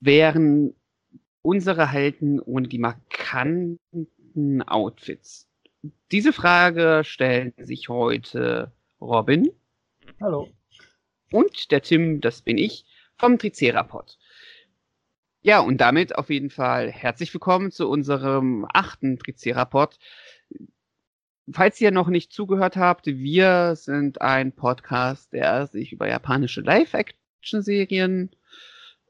[0.00, 0.74] wären
[1.42, 5.48] unsere Helden ohne die markanten Outfits?
[6.10, 9.50] Diese Frage stellen sich heute Robin.
[10.20, 10.48] Hallo.
[11.30, 12.84] Und der Tim, das bin ich,
[13.16, 14.18] vom Tricerapod.
[15.42, 19.98] Ja, und damit auf jeden Fall herzlich willkommen zu unserem achten Tricerapod.
[21.50, 28.30] Falls ihr noch nicht zugehört habt, wir sind ein Podcast, der sich über japanische Live-Action-Serien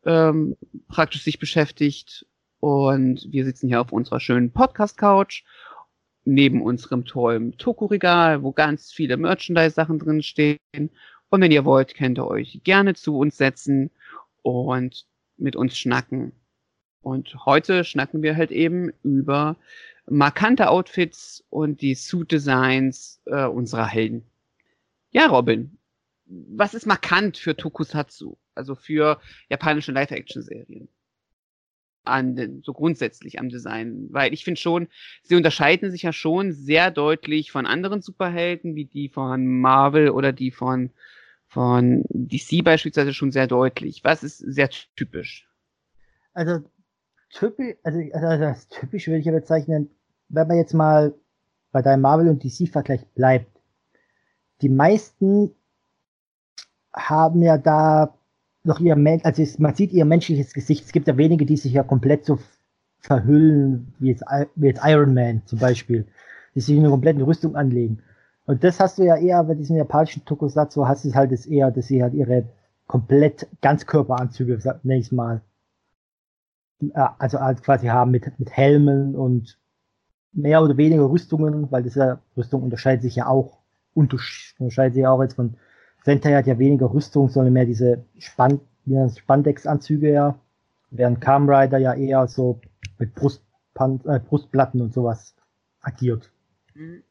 [0.08, 0.56] ähm,
[0.88, 2.26] praktisch sich beschäftigt.
[2.60, 5.44] Und wir sitzen hier auf unserer schönen Podcast-Couch
[6.24, 10.58] neben unserem tollen Toku-Regal, wo ganz viele Merchandise-Sachen drin stehen.
[10.72, 13.90] Und wenn ihr wollt, könnt ihr euch gerne zu uns setzen
[14.42, 16.32] und mit uns schnacken.
[17.02, 19.56] Und heute schnacken wir halt eben über
[20.06, 24.24] markante Outfits und die Suit-Designs äh, unserer Helden.
[25.10, 25.78] Ja, Robin,
[26.26, 28.36] was ist markant für Tokusatsu?
[28.58, 30.88] Also für japanische Live-Action-Serien?
[32.04, 34.08] An den, so grundsätzlich am Design.
[34.10, 34.88] Weil ich finde schon,
[35.22, 40.32] sie unterscheiden sich ja schon sehr deutlich von anderen Superhelden, wie die von Marvel oder
[40.32, 40.90] die von,
[41.46, 44.04] von DC beispielsweise schon sehr deutlich.
[44.04, 45.48] Was ist sehr typisch?
[46.34, 46.64] Also,
[47.30, 49.90] typisch, also, also das typisch würde ich ja bezeichnen,
[50.28, 51.14] wenn man jetzt mal
[51.72, 53.60] bei deinem Marvel und DC-Vergleich bleibt.
[54.62, 55.54] Die meisten
[56.92, 58.17] haben ja da
[58.64, 60.84] noch ihr, also man sieht ihr menschliches Gesicht.
[60.84, 62.38] Es gibt ja wenige, die sich ja komplett so
[63.00, 64.24] verhüllen, wie jetzt,
[64.56, 66.06] wie jetzt Iron Man zum Beispiel,
[66.54, 68.02] die sich eine komplette Rüstung anlegen.
[68.46, 71.70] Und das hast du ja eher bei diesen japanischen Tokusatsu, hast du halt das eher,
[71.70, 72.48] dass sie halt ihre
[72.86, 75.42] komplett Ganzkörperanzüge, nenn ich mal,
[76.94, 79.58] also halt quasi haben mit, mit Helmen und
[80.32, 83.58] mehr oder weniger Rüstungen, weil ja, Rüstung unterscheidet sich ja auch,
[83.94, 85.56] unterscheidet sich ja auch jetzt von
[86.04, 90.38] Sentai hat ja weniger Rüstung, sondern mehr diese Span Spandex-Anzüge ja,
[90.90, 92.60] während Kamen Rider ja eher so
[92.98, 95.34] mit Brustpan äh, Brustplatten und sowas
[95.80, 96.30] agiert.
[96.74, 97.02] Mhm.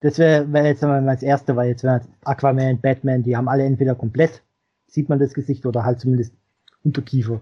[0.00, 3.64] Das wäre wär jetzt mal das erste, weil jetzt wäre Aquaman, Batman, die haben alle
[3.64, 4.42] entweder komplett,
[4.88, 6.34] sieht man das Gesicht, oder halt zumindest
[6.82, 7.40] Unterkiefer.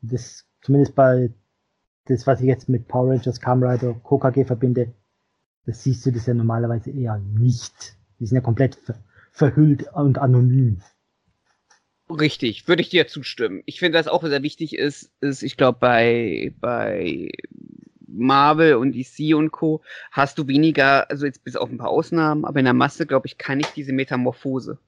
[0.00, 1.30] Das, zumindest bei
[2.06, 4.92] das, was ich jetzt mit Power Rangers, Kamen Rider, KKG verbinde,
[5.66, 7.96] das siehst du das ja normalerweise eher nicht.
[8.18, 8.78] Die sind ja komplett
[9.32, 10.82] verhüllt und anonym.
[12.08, 13.62] Richtig, würde ich dir zustimmen.
[13.64, 17.30] Ich finde, was auch sehr wichtig ist, ist, ich glaube, bei, bei
[18.06, 19.82] Marvel und DC und Co.
[20.10, 23.26] hast du weniger, also jetzt bis auf ein paar Ausnahmen, aber in der Masse, glaube
[23.26, 24.78] ich, kann ich diese Metamorphose.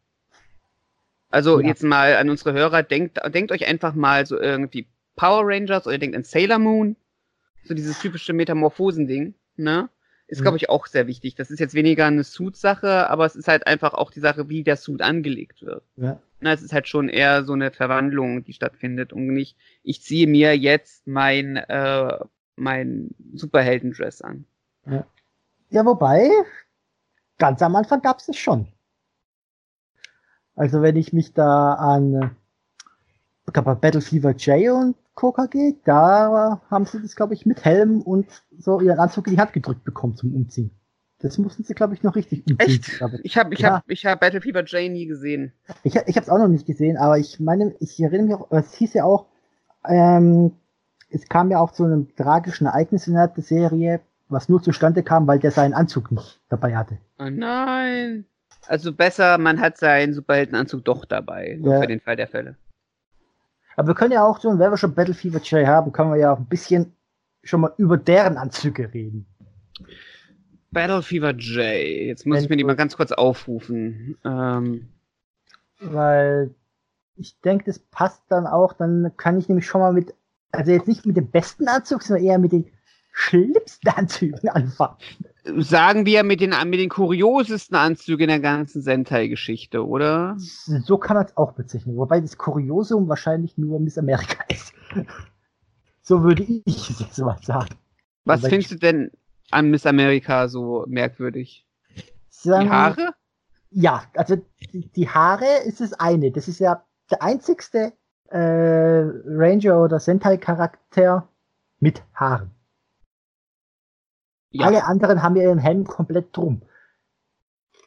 [1.31, 1.69] Also ja.
[1.69, 5.99] jetzt mal an unsere Hörer, denkt, denkt euch einfach mal so irgendwie Power Rangers oder
[5.99, 6.97] denkt an Sailor Moon,
[7.65, 9.89] so dieses typische Metamorphosen-Ding, ne?
[10.27, 10.63] Ist, glaube mhm.
[10.63, 11.35] ich, auch sehr wichtig.
[11.35, 14.65] Das ist jetzt weniger eine Suit-Sache, aber es ist halt einfach auch die Sache, wie
[14.65, 15.85] der Suit angelegt wird.
[15.97, 16.19] Ja.
[16.41, 20.27] Na, es ist halt schon eher so eine Verwandlung, die stattfindet und nicht, ich ziehe
[20.27, 22.19] mir jetzt mein, äh,
[22.57, 24.47] mein Superhelden-Dress an.
[24.87, 25.07] Ja.
[25.71, 26.31] ja, wobei,
[27.39, 28.69] ganz am Anfang gab es das schon.
[30.57, 32.37] Also wenn ich mich da an
[33.53, 38.01] äh, Battle Fever J und Coca geht, da haben sie das, glaube ich, mit Helm
[38.03, 38.27] und
[38.59, 40.71] so ihren Anzug in die Hand gedrückt bekommen zum Umziehen.
[41.21, 42.59] Das mussten sie, glaube ich, noch richtig umziehen.
[42.59, 43.01] Echt?
[43.23, 43.77] Ich habe ich ja.
[43.77, 45.53] hab, ich hab Battle Fever J nie gesehen.
[45.83, 48.51] Ich, ich habe es auch noch nicht gesehen, aber ich meine, ich erinnere mich auch,
[48.51, 49.27] es hieß ja auch,
[49.89, 50.53] ähm,
[51.11, 55.27] es kam ja auch zu einem tragischen Ereignis in der Serie, was nur zustande kam,
[55.27, 56.99] weil der seinen Anzug nicht dabei hatte.
[57.19, 58.27] Oh nein.
[58.67, 61.81] Also besser, man hat seinen Superheldenanzug doch dabei, nur ja.
[61.81, 62.57] für den Fall der Fälle.
[63.77, 66.33] Aber wir können ja auch wenn wir schon Battle Fever J haben, können wir ja
[66.33, 66.95] auch ein bisschen
[67.43, 69.27] schon mal über deren Anzüge reden.
[70.71, 72.07] Battle Fever J.
[72.07, 74.19] Jetzt muss wenn ich mir die mal ganz kurz aufrufen.
[74.25, 74.89] Ähm.
[75.81, 76.55] Weil
[77.17, 78.73] ich denke, das passt dann auch.
[78.73, 80.15] Dann kann ich nämlich schon mal mit,
[80.51, 82.71] also jetzt nicht mit dem besten Anzug, sondern eher mit den
[83.13, 84.99] schlimmsten Anzügen anfangen.
[85.45, 90.37] Sagen wir mit den, mit den kuriosesten Anzügen der ganzen Sentai-Geschichte, oder?
[90.39, 91.97] So kann man es auch bezeichnen.
[91.97, 94.73] Wobei das Kuriosum wahrscheinlich nur Miss Amerika ist.
[96.01, 97.75] so würde ich es jetzt mal sagen.
[98.25, 99.11] Was Weil findest du denn
[99.51, 101.67] an Miss Amerika so merkwürdig?
[102.31, 103.15] Sagen, die Haare?
[103.71, 104.37] Ja, also
[104.73, 106.31] die, die Haare ist das eine.
[106.31, 107.93] Das ist ja der einzigste
[108.31, 111.29] äh, Ranger oder Sentai-Charakter
[111.81, 112.51] mit Haaren.
[114.55, 114.67] Ja.
[114.67, 116.63] Alle anderen haben ihren Helm komplett drum.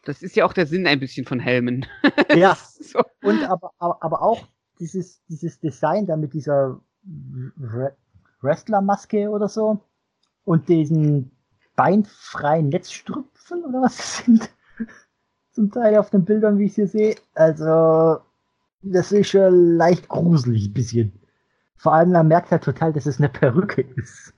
[0.03, 1.85] Das ist ja auch der Sinn ein bisschen von Helmen.
[2.35, 2.57] Ja.
[2.79, 2.99] so.
[3.23, 4.45] Und aber, aber, aber auch
[4.79, 6.81] dieses, dieses Design da mit dieser
[8.41, 9.79] Wrestler-Maske oder so
[10.43, 11.31] und diesen
[11.77, 14.49] beinfreien Netzstrüpfen oder was das sind.
[15.53, 17.15] Zum Teil auf den Bildern, wie ich sie sehe.
[17.33, 18.19] Also,
[18.81, 21.13] das ist schon leicht gruselig ein bisschen.
[21.77, 24.33] Vor allem, man merkt halt total, dass es eine Perücke ist.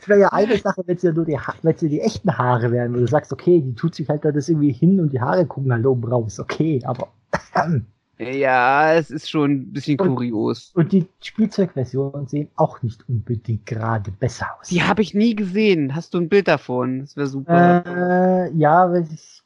[0.00, 2.72] Es wäre ja eine Sache, wenn es ja nur die, ha wenn die echten Haare
[2.72, 5.20] wären, wo du sagst, okay, die tut sich halt da das irgendwie hin und die
[5.20, 6.40] Haare gucken halt oben raus.
[6.40, 7.08] Okay, aber.
[8.18, 10.72] ja, es ist schon ein bisschen und, kurios.
[10.74, 14.68] Und die Spielzeugversionen sehen auch nicht unbedingt gerade besser aus.
[14.68, 15.94] Die habe ich nie gesehen.
[15.94, 17.00] Hast du ein Bild davon?
[17.00, 17.84] Das wäre super.
[17.86, 19.43] Äh, ja, weil ich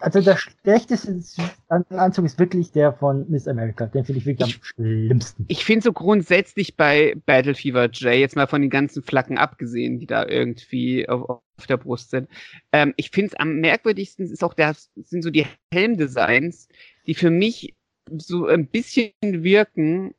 [0.00, 1.20] also der schlechteste
[1.68, 3.86] Anzug ist wirklich der von Miss America.
[3.86, 5.44] Den finde ich wirklich ich, am schlimmsten.
[5.48, 9.98] Ich finde so grundsätzlich bei Battle Fever J, jetzt mal von den ganzen Flaggen abgesehen,
[9.98, 12.28] die da irgendwie auf, auf der Brust sind.
[12.72, 16.68] Ähm, ich finde es am merkwürdigsten ist auch der, sind so die Helmdesigns,
[17.06, 17.74] die für mich
[18.16, 20.14] so ein bisschen wirken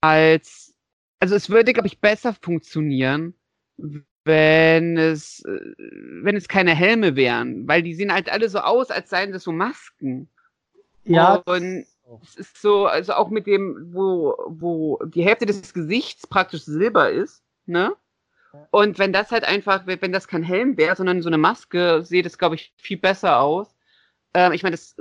[0.00, 0.74] als,
[1.20, 3.34] also es würde, glaube ich, besser funktionieren,
[4.24, 5.74] wenn es, äh,
[6.22, 9.44] wenn es keine Helme wären, weil die sehen halt alle so aus, als seien das
[9.44, 10.28] so Masken.
[11.04, 11.34] Ja.
[11.44, 11.86] Und
[12.22, 17.10] es ist so, also auch mit dem, wo, wo die Hälfte des Gesichts praktisch Silber
[17.10, 17.94] ist, ne?
[18.70, 22.24] Und wenn das halt einfach, wenn das kein Helm wäre, sondern so eine Maske, sieht
[22.24, 23.74] es, glaube ich, viel besser aus.
[24.32, 24.94] Ähm, ich meine, das,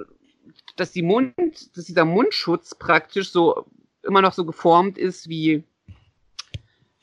[0.75, 1.35] dass die Mund,
[1.77, 3.67] dass dieser Mundschutz praktisch so
[4.01, 5.63] immer noch so geformt ist wie,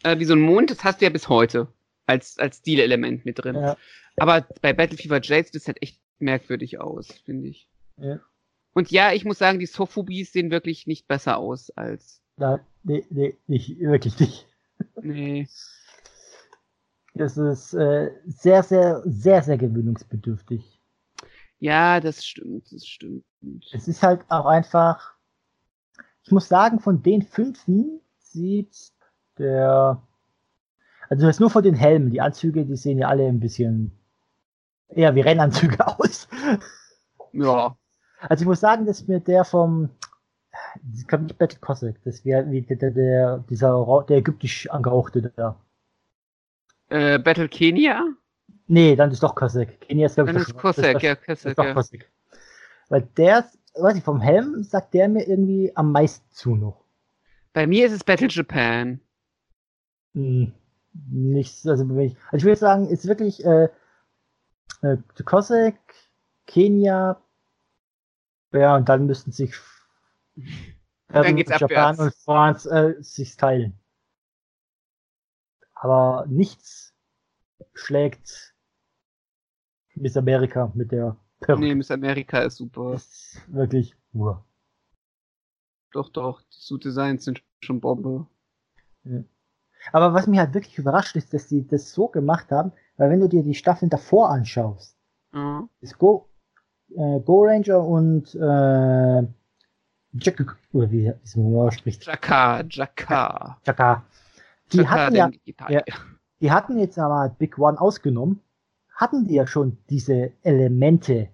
[0.03, 1.69] äh, wie so ein Mond, das hast du ja bis heute
[2.11, 3.57] als, als Stilelement mit drin.
[3.57, 3.77] Ja.
[4.17, 7.69] Aber bei Battlefield J sieht das halt echt merkwürdig aus, finde ich.
[7.97, 8.21] Ja.
[8.73, 12.23] Und ja, ich muss sagen, die Sofubis sehen wirklich nicht besser aus als.
[12.37, 14.47] Na, nee, nee, nicht, wirklich nicht.
[15.03, 15.49] Nee.
[17.15, 20.81] Das ist äh, sehr, sehr, sehr, sehr gewöhnungsbedürftig.
[21.59, 23.25] Ja, das stimmt, das stimmt.
[23.73, 25.15] Es ist halt auch einfach.
[26.23, 28.93] Ich muss sagen, von den fünfen sieht
[29.39, 30.01] der
[31.11, 32.11] also das nur von den Helmen.
[32.11, 33.91] Die Anzüge, die sehen ja alle ein bisschen
[34.89, 36.29] eher wie Rennanzüge aus.
[37.33, 37.77] Ja.
[38.21, 39.91] Also ich muss sagen, dass mir der vom
[40.83, 45.61] das kommt nicht Battle Cossack, das wäre wie der, der, dieser der ägyptisch angehauchte da.
[46.89, 48.05] Äh, Battle Kenia?
[48.67, 49.81] Nee, dann ist doch Cossack.
[49.81, 50.35] Kenia ist glaube ich.
[50.35, 51.57] Dann ist Cossack, ja, Cossack.
[51.57, 51.75] Ja.
[51.75, 52.11] Cossack.
[52.89, 56.85] Weil der, weiß ich, vom Helm sagt der mir irgendwie am meisten zu noch.
[57.53, 59.01] Bei mir ist es Battle Japan.
[60.15, 60.53] Hm
[60.93, 63.69] nichts, also, also ich würde sagen, ist wirklich äh,
[64.83, 65.79] äh, Cossack,
[66.47, 67.21] Kenia,
[68.53, 69.55] ja, und dann müssten sich
[71.09, 71.99] dann geht's Japan abwärts.
[72.01, 73.79] und France äh, sich teilen.
[75.75, 76.95] Aber nichts
[77.75, 78.55] schlägt
[79.95, 81.61] Miss Amerika mit der Perücke.
[81.63, 82.95] Nee, Miss Amerika ist super.
[82.95, 84.45] Ist wirklich nur.
[85.93, 88.27] Doch, doch, die Suit Designs sind schon Bombe.
[89.05, 89.25] Ja.
[89.93, 93.21] Aber was mich halt wirklich überrascht ist, dass sie das so gemacht haben, weil wenn
[93.21, 94.97] du dir die Staffeln davor anschaust,
[95.33, 95.69] mhm.
[95.81, 96.29] ist Go,
[96.91, 99.27] äh, Go Ranger und äh,
[100.13, 102.05] Jack, oder wie, wie man spricht.
[102.05, 103.59] Jaka, Jaka.
[103.65, 104.05] Jaka.
[104.73, 105.31] Die Jaka, hatten ja,
[105.69, 105.83] ja,
[106.41, 108.41] die hatten jetzt aber Big One ausgenommen,
[108.95, 111.29] hatten die ja schon diese Elemente,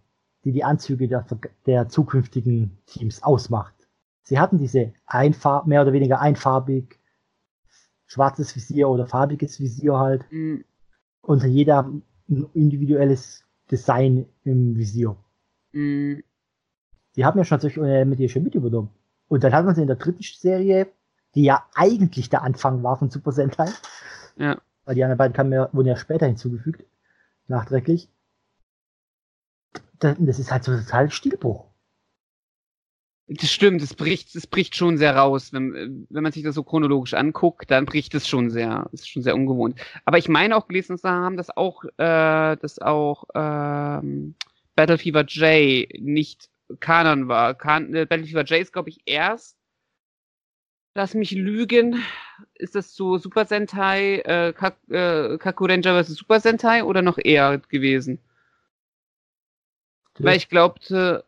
[0.44, 1.24] die die Anzüge der,
[1.66, 3.74] der zukünftigen Teams ausmacht.
[4.22, 6.98] Sie hatten diese einfach, mehr oder weniger einfarbig,
[8.06, 10.24] schwarzes Visier oder farbiges Visier halt.
[10.30, 10.64] Mhm.
[11.22, 11.90] Und jeder
[12.28, 15.16] ein individuelles Design im Visier.
[15.72, 16.22] Mhm.
[17.16, 18.90] Die haben ja schon solche Elemente hier schon mit übernommen.
[19.28, 20.86] Und dann hat man sie in der dritten Serie,
[21.34, 23.68] die ja eigentlich der Anfang war von Super Sentai.
[24.36, 24.60] Ja.
[24.84, 26.84] Weil die anderen beiden kamen ja, wurden ja später hinzugefügt.
[27.48, 28.08] Nachträglich.
[29.98, 31.64] Das ist halt so total Stilbruch.
[33.28, 35.52] Das stimmt, es bricht, es bricht schon sehr raus.
[35.52, 39.22] Wenn, wenn man sich das so chronologisch anguckt, dann bricht es schon sehr, ist schon
[39.22, 39.80] sehr ungewohnt.
[40.04, 44.36] Aber ich meine auch gelesen zu haben, dass auch, äh, dass auch ähm,
[44.76, 47.54] Battle Fever J nicht Kanon war.
[47.54, 49.56] Kan äh, Battle Fever J ist, glaube ich, erst.
[50.94, 52.02] Lass mich lügen.
[52.54, 56.14] Ist das so Super Sentai, äh, Kak äh, Kaku Ranger vs.
[56.14, 58.20] Super Sentai oder noch eher gewesen?
[60.18, 61.25] Weil ich glaubte,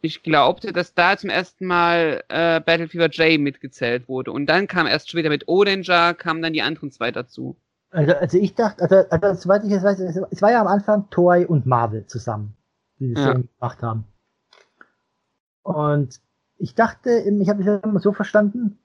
[0.00, 4.32] ich glaubte, dass da zum ersten Mal äh, Battle Fever J mitgezählt wurde.
[4.32, 7.56] Und dann kam erst später mit Odanger, kamen dann die anderen zwei dazu.
[7.90, 11.08] Also, also ich dachte, also, also soweit ich es weiß, es war ja am Anfang
[11.10, 12.56] Toei und Marvel zusammen,
[12.98, 13.32] die das ja.
[13.32, 14.04] gemacht haben.
[15.62, 16.20] Und
[16.58, 18.78] ich dachte, ich habe es immer so verstanden,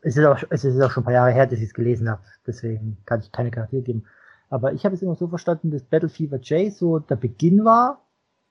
[0.00, 2.08] es ist, auch, es ist auch schon ein paar Jahre her, dass ich es gelesen
[2.08, 4.06] habe, deswegen kann ich keine Charaktere geben.
[4.48, 8.05] Aber ich habe es immer so verstanden, dass Battle Fever J so der Beginn war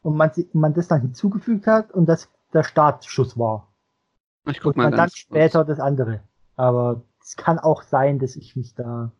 [0.05, 3.73] und man, man das dann hinzugefügt hat und das der Startschuss war.
[4.47, 6.21] Ich guck und mal dann ganz später das andere.
[6.55, 9.11] Aber es kann auch sein, dass ich mich da.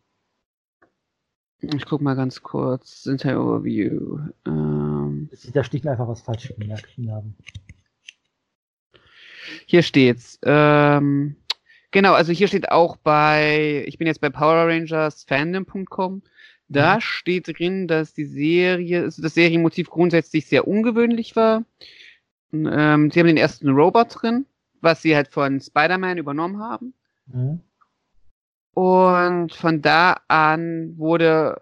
[1.58, 3.02] Ich guck mal ganz kurz.
[3.02, 4.20] Sentai Overview.
[4.46, 7.36] Ähm, dass ich da sticht einfach was falsch gemerkt haben.
[9.66, 10.38] hier steht's.
[10.44, 11.34] Ähm,
[11.90, 16.22] genau, also hier steht auch bei, ich bin jetzt bei Power Rangers Fandom.com.
[16.68, 17.00] Da Mhm.
[17.00, 21.64] steht drin, dass die Serie, also das Serienmotiv grundsätzlich sehr ungewöhnlich war.
[22.52, 24.46] Ähm, sie haben den ersten Robot drin,
[24.80, 26.94] was sie halt von Spider-Man übernommen haben.
[27.26, 27.60] Mhm.
[28.72, 31.56] Und von da an wurde,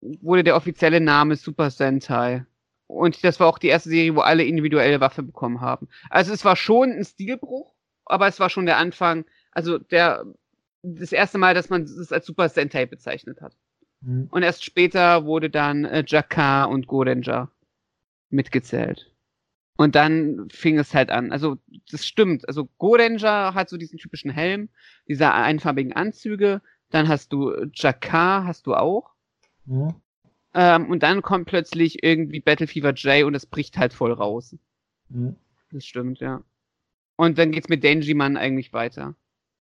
[0.00, 2.44] wurde der offizielle Name Super Sentai.
[2.86, 5.88] Und das war auch die erste Serie, wo alle individuelle Waffe bekommen haben.
[6.10, 7.74] Also es war schon ein Stilbruch,
[8.04, 10.24] aber es war schon der Anfang, also der,
[10.82, 13.56] das erste Mal, dass man es als Super Sentai bezeichnet hat.
[14.02, 14.28] Mhm.
[14.30, 17.50] Und erst später wurde dann äh, Jakar und Goranger
[18.30, 19.10] mitgezählt.
[19.76, 21.32] Und dann fing es halt an.
[21.32, 21.56] Also,
[21.90, 22.46] das stimmt.
[22.46, 24.68] Also, Goranger hat so diesen typischen Helm,
[25.08, 26.60] diese einfarbigen Anzüge.
[26.90, 29.10] Dann hast du Jakar, hast du auch.
[29.64, 29.94] Mhm.
[30.54, 34.54] Ähm, und dann kommt plötzlich irgendwie Battle Fever J und es bricht halt voll raus.
[35.08, 35.36] Mhm.
[35.70, 36.42] Das stimmt, ja.
[37.16, 39.14] Und dann geht's mit Denji-Man eigentlich weiter.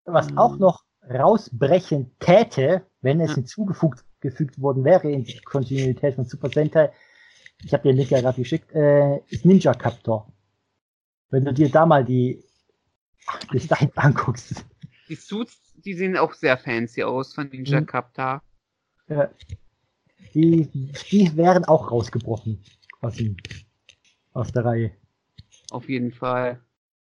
[0.06, 0.38] Was Mhm.
[0.40, 3.36] auch noch rausbrechen täte, wenn es Ja.
[3.36, 6.92] hinzugefügt gefügt worden wäre in die Kontinuität von Super Sentai,
[7.64, 10.32] ich habe dir den Link ja gerade geschickt, äh, ist Ninja Captor.
[11.30, 12.44] Wenn du dir da mal die
[13.54, 14.66] Design anguckst,
[15.08, 17.86] Die Suits, die sehen auch sehr fancy aus von Ninja Mhm.
[17.86, 18.42] Captor.
[19.08, 19.28] äh,
[20.34, 20.68] die,
[21.12, 22.64] die wären auch rausgebrochen
[23.02, 23.38] aus, dem,
[24.34, 24.92] aus der Reihe.
[25.72, 26.60] Auf jeden Fall.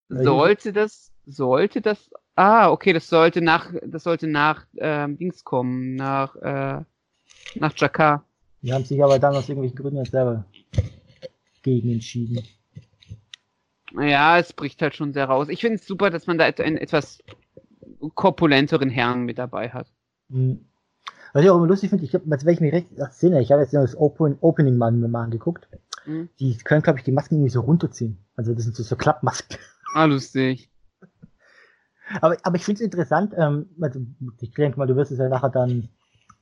[0.09, 5.45] Ja, Sollte das, sollte das, ah, okay, das sollte nach, das sollte nach, ähm, Dings
[5.45, 6.85] kommen, nach, äh,
[7.55, 8.25] nach Jakar.
[8.63, 10.45] Die haben sich aber dann aus irgendwelchen Gründen selber
[11.63, 12.43] gegen entschieden.
[13.99, 15.49] Ja, es bricht halt schon sehr raus.
[15.49, 17.23] Ich finde es super, dass man da einen etwas
[18.15, 19.87] korpulenteren Herrn mit dabei hat.
[20.31, 20.67] Hm.
[21.33, 23.63] Was ich auch immer lustig finde, ich glaube, wenn ich mich recht sinne, ich habe
[23.63, 25.69] jetzt das Open, Opening mal, mal angeguckt.
[26.07, 26.31] Mhm.
[26.41, 28.19] Die können, glaube ich, die Masken irgendwie so runterziehen.
[28.35, 29.59] Also das sind so, so Klappmasken.
[29.95, 30.71] Ah, lustig.
[32.21, 34.01] Aber, aber ich finde es interessant, ähm, also
[34.41, 35.91] ich denke mal, du wirst es ja nachher dann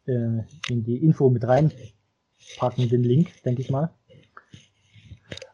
[0.06, 3.94] äh, in die Info mit reinpacken, den Link, denke ich mal.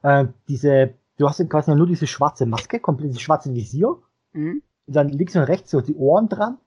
[0.02, 3.96] Äh, diese, du hast ja quasi nur diese schwarze Maske, komplett dieses schwarze Visier.
[4.32, 4.62] Mhm.
[4.86, 6.58] Dann links und rechts so die Ohren dran.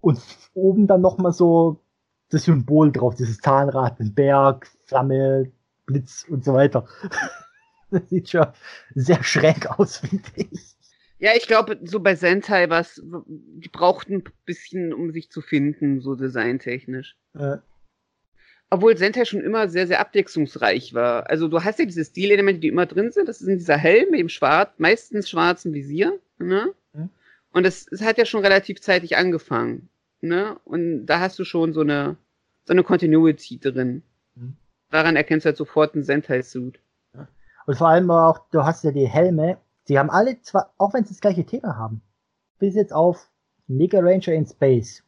[0.00, 0.20] Und
[0.54, 1.80] oben dann nochmal so
[2.28, 5.50] das Symbol drauf, dieses Zahnrad, ein Berg, Flamme,
[5.86, 6.86] Blitz und so weiter.
[7.88, 8.48] Das sieht schon
[8.96, 10.75] sehr schräg aus, finde ich.
[11.18, 16.00] Ja, ich glaube, so bei Sentai was, die brauchten ein bisschen, um sich zu finden,
[16.00, 17.16] so designtechnisch.
[17.34, 17.56] Äh,
[18.68, 21.30] Obwohl Sentai schon immer sehr, sehr abwechslungsreich war.
[21.30, 23.28] Also du hast ja diese Stilelemente, die immer drin sind.
[23.28, 26.18] Das ist dieser Helm mit dem schwarz, meistens schwarzen Visier.
[26.38, 26.74] Ne?
[26.92, 27.08] Mhm.
[27.52, 29.88] Und das, es hat ja schon relativ zeitig angefangen.
[30.20, 30.58] Ne?
[30.64, 32.16] Und da hast du schon so eine,
[32.64, 34.02] so eine Continuity drin.
[34.34, 34.56] Mhm.
[34.90, 36.78] Daran erkennst du halt sofort einen Sentai-Suit.
[37.66, 41.04] Und vor allem auch, du hast ja die Helme, die haben alle zwar, auch wenn
[41.04, 42.02] sie das gleiche Thema haben,
[42.58, 43.28] bis jetzt auf
[43.68, 45.02] Mega Ranger in Space,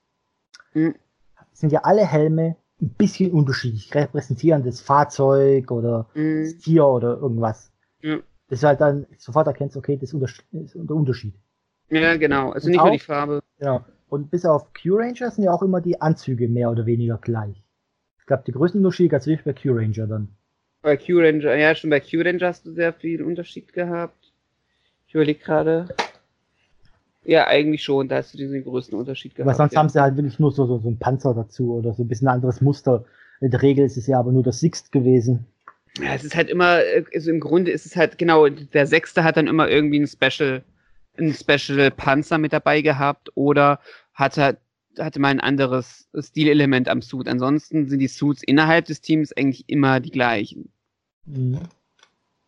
[0.75, 0.94] Mhm.
[1.52, 6.42] sind ja alle Helme ein bisschen unterschiedlich, repräsentieren das Fahrzeug oder Mhm.
[6.44, 7.73] das Tier oder irgendwas.
[8.02, 8.18] Ja.
[8.49, 11.35] Das ist halt dann sofort erkennst, okay, das ist der Unterschied.
[11.90, 12.50] Ja, genau.
[12.52, 13.42] Also Und nicht nur auch- die Farbe.
[13.61, 13.85] Ja.
[14.08, 17.62] Und bis auf Q-Ranger sind ja auch immer die Anzüge mehr oder weniger gleich.
[18.20, 20.28] Ich glaube, die größten Unterschiede gab es wirklich bei Q-Ranger dann.
[20.82, 24.27] Bei Q-Ranger, ja, schon bei Q-Ranger hast du sehr viel Unterschied gehabt.
[25.09, 25.88] Ich überlege gerade.
[27.25, 29.49] Ja, eigentlich schon, da hast du diesen größten Unterschied gehabt.
[29.49, 29.81] Aber sonst ja.
[29.81, 32.29] haben sie halt wirklich nur so, so, so ein Panzer dazu oder so ein bisschen
[32.29, 33.05] anderes Muster.
[33.41, 35.47] In der Regel ist es ja aber nur das Sixt gewesen.
[35.99, 39.25] Ja, es ist halt immer, äh, also im Grunde ist es halt, genau, der Sechste
[39.25, 40.62] hat dann immer irgendwie ein Special,
[41.19, 43.81] ein Special Panzer mit dabei gehabt oder
[44.12, 44.59] hatte,
[44.99, 47.29] hatte mal ein anderes Stilelement am Suit.
[47.29, 50.71] Ansonsten sind die Suits innerhalb des Teams eigentlich immer die gleichen.
[51.25, 51.61] Mhm.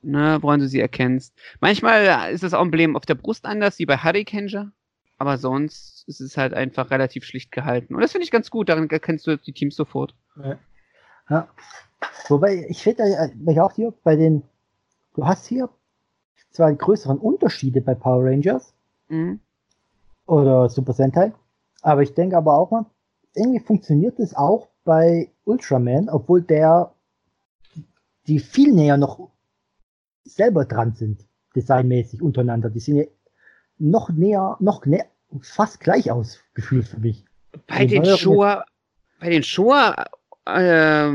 [0.02, 1.34] Ne, woran du sie erkennst.
[1.60, 4.72] Manchmal ist das Emblem auf der Brust anders, wie bei Hurricaneer.
[5.18, 7.94] Aber sonst ist es halt einfach relativ schlicht gehalten.
[7.94, 10.14] Und das finde ich ganz gut, daran erkennst du die Teams sofort.
[10.42, 10.58] Ja.
[11.28, 11.48] ja.
[12.28, 14.42] Wobei, ich finde ja ich auch hier bei den,
[15.14, 15.68] du hast hier
[16.50, 18.72] zwar größeren Unterschiede bei Power Rangers
[19.10, 19.40] Mhm.
[20.26, 21.34] oder Super Sentai,
[21.82, 22.86] aber ich denke aber auch mal,
[23.34, 26.94] irgendwie funktioniert es auch bei Ultraman, obwohl der
[28.26, 29.30] die viel näher noch
[30.24, 31.26] selber dran sind.
[31.56, 32.70] designmäßig untereinander.
[32.70, 33.04] Die sehen ja
[33.78, 35.06] noch näher, noch näher,
[35.40, 37.24] fast gleich aus, gefühlt für mich.
[37.66, 38.64] Bei den Shoah,
[39.18, 39.96] bei den Shoah
[40.46, 41.10] äh,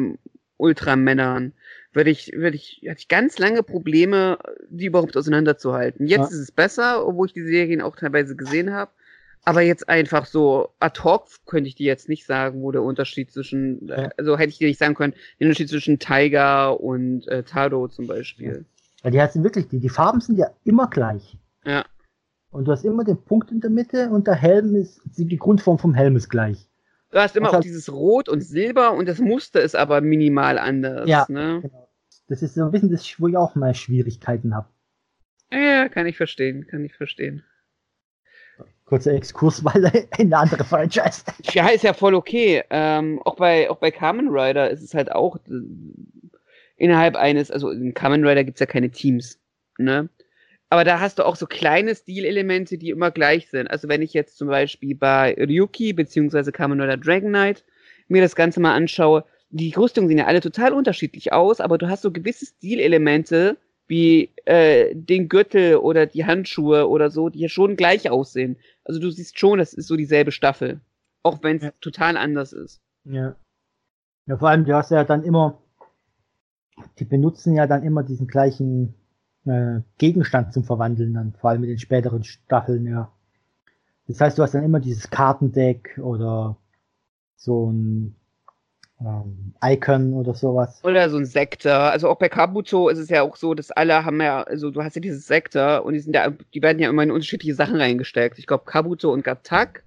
[0.57, 1.53] Ultramännern
[1.93, 4.38] würde ich, würde ich, hatte ich ganz lange Probleme,
[4.69, 6.07] die überhaupt auseinanderzuhalten.
[6.07, 6.38] Jetzt ja.
[6.38, 8.91] ist es besser, obwohl ich die Serien auch teilweise gesehen habe.
[9.47, 13.31] Aber jetzt einfach so ad hoc könnte ich dir jetzt nicht sagen, wo der Unterschied
[13.31, 14.09] zwischen, ja.
[14.17, 18.07] also hätte ich dir nicht sagen können, der Unterschied zwischen Tiger und äh, Tado zum
[18.07, 18.65] Beispiel.
[19.05, 21.38] Ja, die heißen wirklich, die, die Farben sind ja immer gleich.
[21.63, 21.85] Ja.
[22.50, 25.77] Und du hast immer den Punkt in der Mitte und der Helm ist, die Grundform
[25.77, 26.67] vom Helm ist gleich.
[27.12, 30.57] Du hast immer auch halt dieses Rot und Silber und das Muster ist aber minimal
[30.57, 31.07] anders.
[31.07, 31.59] Ja, ne?
[31.62, 31.88] genau.
[32.27, 34.69] Das ist so ein bisschen das, wo ich auch mal Schwierigkeiten habe.
[35.51, 37.43] Ja, kann ich verstehen, kann ich verstehen.
[38.85, 41.25] Kurzer Exkurs, weil eine andere Franchise.
[41.51, 42.63] Ja, ist ja voll okay.
[42.71, 45.62] Ähm, auch bei auch bei Kamen Rider ist es halt auch äh,
[46.77, 49.39] innerhalb eines, also in Kamen Rider gibt es ja keine Teams,
[49.77, 50.10] ne?
[50.70, 53.67] Aber da hast du auch so kleine Stilelemente, die immer gleich sind.
[53.67, 57.63] Also wenn ich jetzt zum Beispiel bei Ryuki beziehungsweise Kamen Rider Dragon Knight
[58.08, 61.88] mir das Ganze mal anschaue, die Rüstungen sehen ja alle total unterschiedlich aus, aber du
[61.88, 67.50] hast so gewisse Stilelemente, wie äh, den Gürtel oder die Handschuhe oder so, die ja
[67.50, 68.58] schon gleich aussehen.
[68.84, 70.82] Also du siehst schon, das ist so dieselbe Staffel.
[71.24, 71.72] Auch wenn es ja.
[71.79, 72.82] total anders ist.
[73.03, 73.36] Ja.
[74.27, 75.62] Ja, vor allem, du hast ja dann immer,
[77.00, 78.96] die benutzen ja dann immer diesen gleichen
[79.46, 83.12] äh, Gegenstand zum Verwandeln dann, vor allem mit den späteren Staffeln, ja.
[84.08, 86.58] Das heißt, du hast dann immer dieses Kartendeck oder
[87.38, 88.15] so ein
[89.01, 90.84] ähm, Icon oder sowas.
[90.84, 91.74] Oder so ein Sektor.
[91.74, 94.84] Also auch bei Kabuto ist es ja auch so, dass alle haben ja, also du
[94.84, 97.77] hast ja dieses Sektor und die sind ja, die werden ja immer in unterschiedliche Sachen
[97.77, 98.39] reingesteckt.
[98.39, 99.84] Ich glaube, Kabuto und Gatak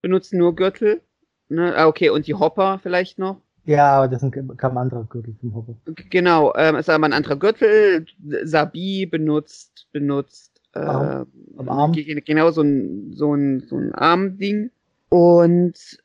[0.00, 1.02] benutzen nur Gürtel.
[1.48, 1.74] Ne?
[1.76, 3.40] Ah, okay, und die Hopper vielleicht noch.
[3.68, 4.24] Ja, aber das
[4.56, 5.74] kam andere Gürtel vom Hopper.
[6.08, 8.06] Genau, ähm, ist aber ein anderer Gürtel.
[8.44, 11.26] Sabi benutzt, benutzt äh, Arm.
[11.66, 11.92] Arm.
[11.92, 14.70] genau so ein, so ein, so ein Armding.
[15.10, 15.98] Und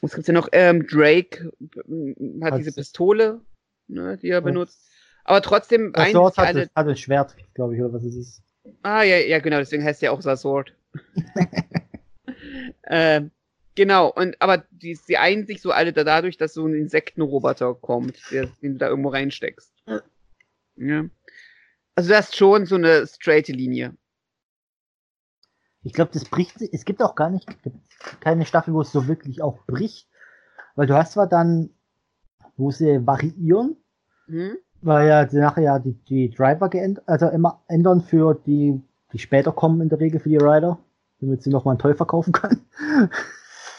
[0.00, 0.50] was gibt's ja noch?
[0.52, 1.50] Ähm, Drake
[2.42, 3.40] hat diese Pistole,
[3.88, 4.88] ne, die er benutzt.
[5.24, 6.70] Aber trotzdem Sword hat, alle...
[6.72, 8.42] hat ein Schwert, glaube ich, oder was es ist.
[8.82, 10.72] Ah, ja, ja, genau, deswegen heißt er auch Sword.
[12.86, 13.32] ähm,
[13.80, 17.74] genau, und aber die, sie einen sich so alle da dadurch, dass so ein Insektenroboter
[17.74, 19.72] kommt, der, den du da irgendwo reinsteckst.
[20.76, 21.06] Ja.
[21.94, 23.96] Also du hast schon so eine straighte Linie.
[25.82, 27.48] Ich glaube, das bricht, es gibt auch gar nicht,
[28.20, 30.10] keine Staffel, wo es so wirklich auch bricht.
[30.74, 31.70] Weil du hast zwar dann,
[32.58, 33.78] wo sie variieren,
[34.26, 34.58] mhm.
[34.82, 38.78] weil ja nachher ja die, die Driver geändert, also immer ändern für die,
[39.14, 40.78] die später kommen in der Regel für die Rider,
[41.20, 42.60] damit sie nochmal einen Toll verkaufen können.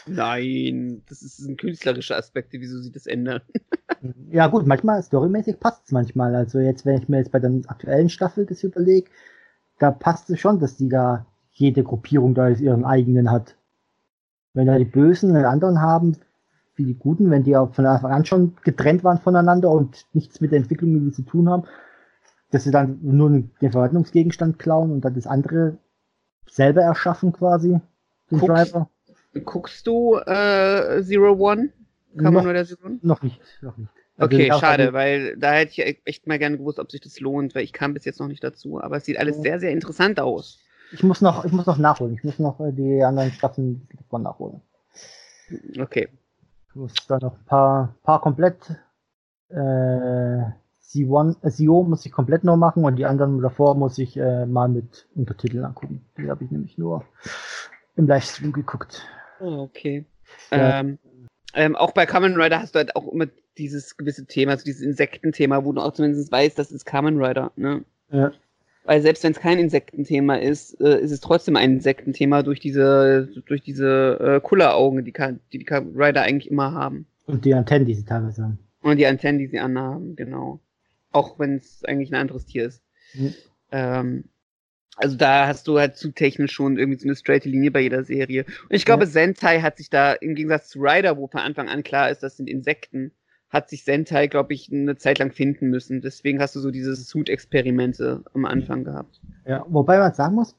[0.06, 3.42] Nein, das ist ein künstlerischer Aspekt, wieso sie das ändern.
[4.30, 6.34] ja gut, manchmal, storymäßig passt es manchmal.
[6.34, 9.10] Also jetzt, wenn ich mir jetzt bei der aktuellen Staffel das überlege,
[9.78, 13.56] da passt es schon, dass die da jede Gruppierung da ihren eigenen hat.
[14.54, 16.16] Wenn da die Bösen einen anderen haben,
[16.74, 20.40] wie die Guten, wenn die auch von Anfang an schon getrennt waren voneinander und nichts
[20.40, 21.64] mit der Entwicklung irgendwie zu tun haben,
[22.50, 25.78] dass sie dann nur den Verwaltungsgegenstand klauen und dann das andere
[26.48, 27.80] selber erschaffen quasi,
[28.30, 28.90] den guckst, Driver.
[29.44, 31.70] Guckst du äh, Zero One?
[32.16, 32.98] Kann noch, man nur Zero One?
[33.02, 33.90] Noch nicht, noch nicht.
[34.18, 37.54] Also okay, schade, weil da hätte ich echt mal gerne gewusst, ob sich das lohnt,
[37.54, 40.20] weil ich kam bis jetzt noch nicht dazu, aber es sieht alles sehr, sehr interessant
[40.20, 40.58] aus.
[40.92, 42.14] Ich muss noch, ich muss noch nachholen.
[42.14, 44.60] Ich muss noch äh, die anderen Staffeln davon nachholen.
[45.80, 46.08] Okay.
[46.68, 48.56] Ich muss da noch ein paar, paar komplett.
[49.48, 50.42] Äh,
[50.92, 54.68] C1, äh, muss ich komplett noch machen und die anderen davor muss ich äh, mal
[54.68, 56.04] mit Untertiteln angucken.
[56.18, 57.04] Die habe ich nämlich nur
[57.96, 59.06] im Livestream geguckt.
[59.42, 60.04] Oh, okay.
[60.50, 60.80] Ja.
[60.80, 60.98] Ähm,
[61.54, 63.26] ähm, auch bei Kamen Rider hast du halt auch immer
[63.58, 67.52] dieses gewisse Thema, also dieses Insektenthema, wo du auch zumindest weißt, das ist Kamen Rider,
[67.56, 67.84] ne?
[68.10, 68.32] Ja.
[68.84, 73.28] Weil selbst wenn es kein Insektenthema ist, äh, ist es trotzdem ein Insektenthema durch diese,
[73.46, 75.12] durch diese äh, Kulleraugen, die,
[75.52, 77.06] die die Rider eigentlich immer haben.
[77.26, 78.58] Und die Antennen, die sie teilweise haben.
[78.80, 80.60] Und die Antennen, die sie anhaben, genau.
[81.12, 82.82] Auch wenn es eigentlich ein anderes Tier ist.
[83.14, 83.34] Mhm.
[83.70, 84.24] Ähm,
[84.96, 88.04] also da hast du halt zu technisch schon irgendwie so eine straight Linie bei jeder
[88.04, 88.44] Serie.
[88.44, 89.10] Und ich glaube, ja.
[89.10, 92.36] Sentai hat sich da im Gegensatz zu Rider, wo von Anfang an klar ist, das
[92.36, 93.12] sind Insekten,
[93.48, 96.00] hat sich Sentai, glaube ich, eine Zeit lang finden müssen.
[96.00, 99.20] Deswegen hast du so diese Suit-Experimente am Anfang gehabt.
[99.46, 100.56] Ja, wobei man sagen muss,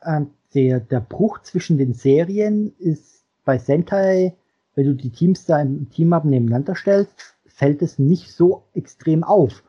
[0.00, 0.22] äh,
[0.54, 4.34] der, der Bruch zwischen den Serien ist bei Sentai,
[4.74, 9.24] wenn du die Teams da im Team ab nebeneinander stellst, fällt es nicht so extrem
[9.24, 9.62] auf.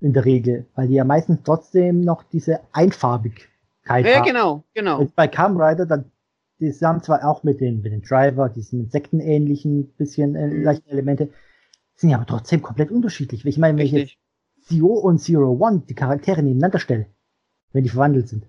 [0.00, 3.48] In der Regel, weil die ja meistens trotzdem noch diese Einfarbigkeit
[3.86, 4.06] ja, haben.
[4.06, 5.00] Ja, genau, genau.
[5.00, 6.12] Und bei Kamen Rider, dann,
[6.60, 10.62] die haben zwar auch mit den, mit den Driver, diesen Insektenähnlichen bisschen äh, mhm.
[10.62, 11.30] leichten Elemente,
[11.96, 13.44] sind ja aber trotzdem komplett unterschiedlich.
[13.44, 14.02] Ich meine, wenn Richtig.
[14.02, 14.10] ich
[14.58, 17.06] jetzt Zero und Zero One die Charaktere nebeneinander stelle,
[17.72, 18.46] wenn die verwandelt sind.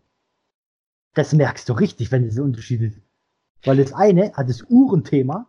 [1.16, 3.02] Das merkst du richtig, wenn es so Unterschied ist.
[3.64, 5.48] Weil das eine hat das Uhrenthema,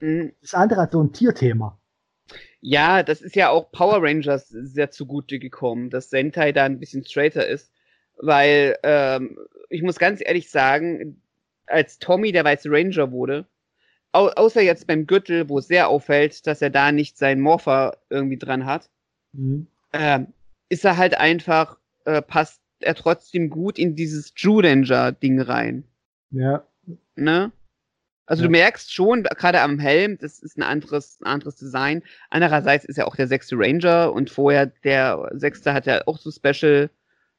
[0.00, 0.32] Mhm.
[0.40, 1.80] das andere hat so ein Tierthema.
[2.60, 7.04] Ja, das ist ja auch Power Rangers sehr zugute gekommen, dass Sentai da ein bisschen
[7.04, 7.72] straighter ist.
[8.16, 9.38] Weil, ähm,
[9.70, 11.22] ich muss ganz ehrlich sagen,
[11.66, 13.46] als Tommy der Weiße Ranger wurde,
[14.12, 17.96] au außer jetzt beim Gürtel, wo es sehr auffällt, dass er da nicht seinen Morpher
[18.10, 18.90] irgendwie dran hat,
[19.32, 19.66] Mhm.
[19.92, 20.28] ähm,
[20.68, 25.84] ist er halt einfach, äh, passt er trotzdem gut in dieses Jew Ranger-Ding rein.
[26.30, 26.64] Ja.
[27.16, 27.52] Ne?
[28.28, 28.48] Also Ja.
[28.48, 32.02] du merkst schon, gerade am Helm, das ist ein anderes, ein anderes Design.
[32.28, 36.30] Andererseits ist ja auch der sechste Ranger und vorher der sechste hat ja auch so
[36.30, 36.90] Special,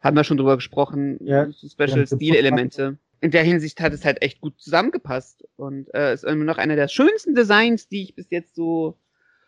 [0.02, 1.50] haben wir schon drüber gesprochen, Ja.
[1.52, 2.98] so Special Ja, so Stilelemente.
[3.22, 6.76] In der Hinsicht hat es halt echt gut zusammengepasst und äh, ist immer noch einer
[6.76, 8.98] der schönsten Designs, die ich bis jetzt so,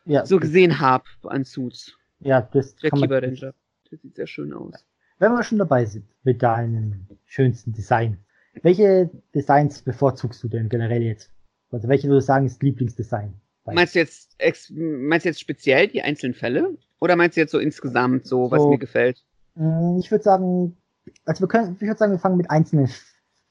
[0.06, 1.98] Ja, so gesehen habe an Suits.
[2.20, 3.54] ja das Der kann man, Ranger.
[3.90, 4.86] Das sieht sehr schön aus.
[5.18, 8.18] Wenn wir schon dabei sind mit deinem schönsten Design,
[8.62, 11.32] welche Designs bevorzugst du denn generell jetzt?
[11.72, 13.34] Also welche würdest du sagen ist Lieblingsdesign?
[13.66, 14.36] Meinst du jetzt
[14.70, 16.78] meinst du jetzt speziell die einzelnen Fälle?
[17.00, 18.70] Oder meinst du jetzt so insgesamt so, was So.
[18.70, 19.24] mir gefällt?
[19.56, 20.78] Mm, Ich würde sagen,
[21.26, 22.90] also wir können, ich würde sagen, wir fangen mit einzelnen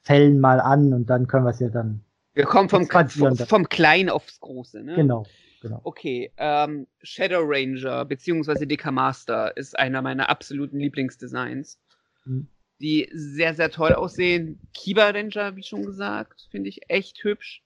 [0.03, 2.01] Fällen mal an und dann können wir es ja dann.
[2.33, 4.95] Wir kommen vom, vom, vom Kleinen aufs Große, ne?
[4.95, 5.25] Genau,
[5.61, 5.81] genau.
[5.83, 11.79] Okay, ähm, Shadow Ranger beziehungsweise DK Master ist einer meiner absoluten Lieblingsdesigns,
[12.25, 12.47] Mhm.
[12.81, 14.59] Die sehr, sehr toll aussehen.
[14.73, 17.63] Kiba Ranger, wie schon gesagt, finde ich echt hübsch.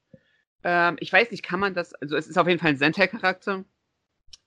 [0.64, 3.64] Ähm, ich weiß nicht, kann man das, also es ist auf jeden Fall ein Sentai-Charakter,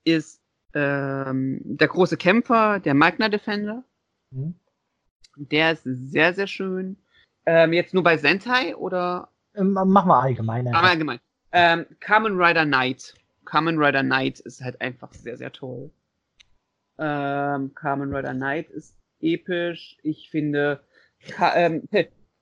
[0.05, 0.41] ist
[0.75, 3.85] ähm, der große Kämpfer, der Magna Defender.
[4.31, 4.55] Mhm.
[5.37, 6.97] Der ist sehr, sehr schön.
[7.47, 10.67] Ähm, jetzt nur bei Sentai oder Ähm, Machen wir allgemein.
[10.69, 11.21] aber allgemein.
[11.53, 13.15] Ähm, Kamen Rider Knight.
[13.47, 15.91] Kamen Rider Knight ist halt einfach sehr, sehr toll.
[16.99, 19.97] Ähm, Kamen Rider Knight ist episch.
[20.03, 20.81] Ich finde,
[21.55, 21.89] ähm,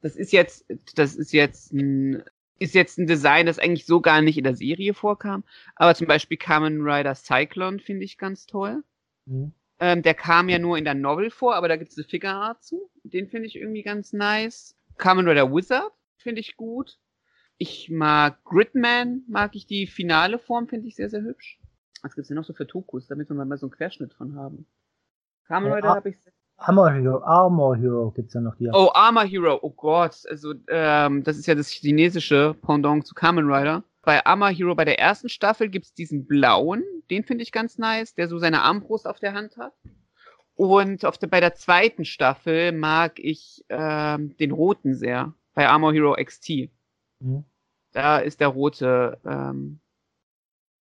[0.01, 2.23] das ist jetzt, das ist jetzt ein,
[2.59, 5.45] ist jetzt ein Design, das eigentlich so gar nicht in der Serie vorkam.
[5.75, 8.83] Aber zum Beispiel Kamen Rider Cyclone finde ich ganz toll.
[9.27, 9.53] Mhm.
[9.79, 12.33] Ähm, der kam ja nur in der Novel vor, aber da gibt es eine Figure
[12.33, 12.91] Art zu.
[13.05, 14.75] Den finde ich irgendwie ganz nice.
[14.97, 16.99] Kamen Rider Wizard finde ich gut.
[17.59, 21.59] Ich mag Gridman, mag ich die finale Form, finde ich sehr, sehr hübsch.
[22.03, 24.67] Was gibt's denn noch so für Tokus, damit wir mal so einen Querschnitt von haben?
[25.47, 26.17] Kamen Ja, Rider ah- habe ich.
[26.59, 28.69] Armor Hero, Armor Hero gibt's ja noch die.
[28.73, 30.23] Oh, Armor Hero, oh Gott.
[30.29, 33.85] Also, ähm, das ist ja das chinesische Pendant zu Kamen Rider.
[34.03, 38.15] Bei Armor Hero bei der ersten Staffel gibt's diesen blauen, den finde ich ganz nice,
[38.15, 39.75] der so seine Armbrust auf der Hand hat.
[40.55, 45.35] Und auf der, bei der zweiten Staffel mag ich ähm, den roten sehr.
[45.55, 46.71] Bei Armor Hero XT.
[47.21, 47.45] Mhm.
[47.93, 49.81] Da ist der rote ähm,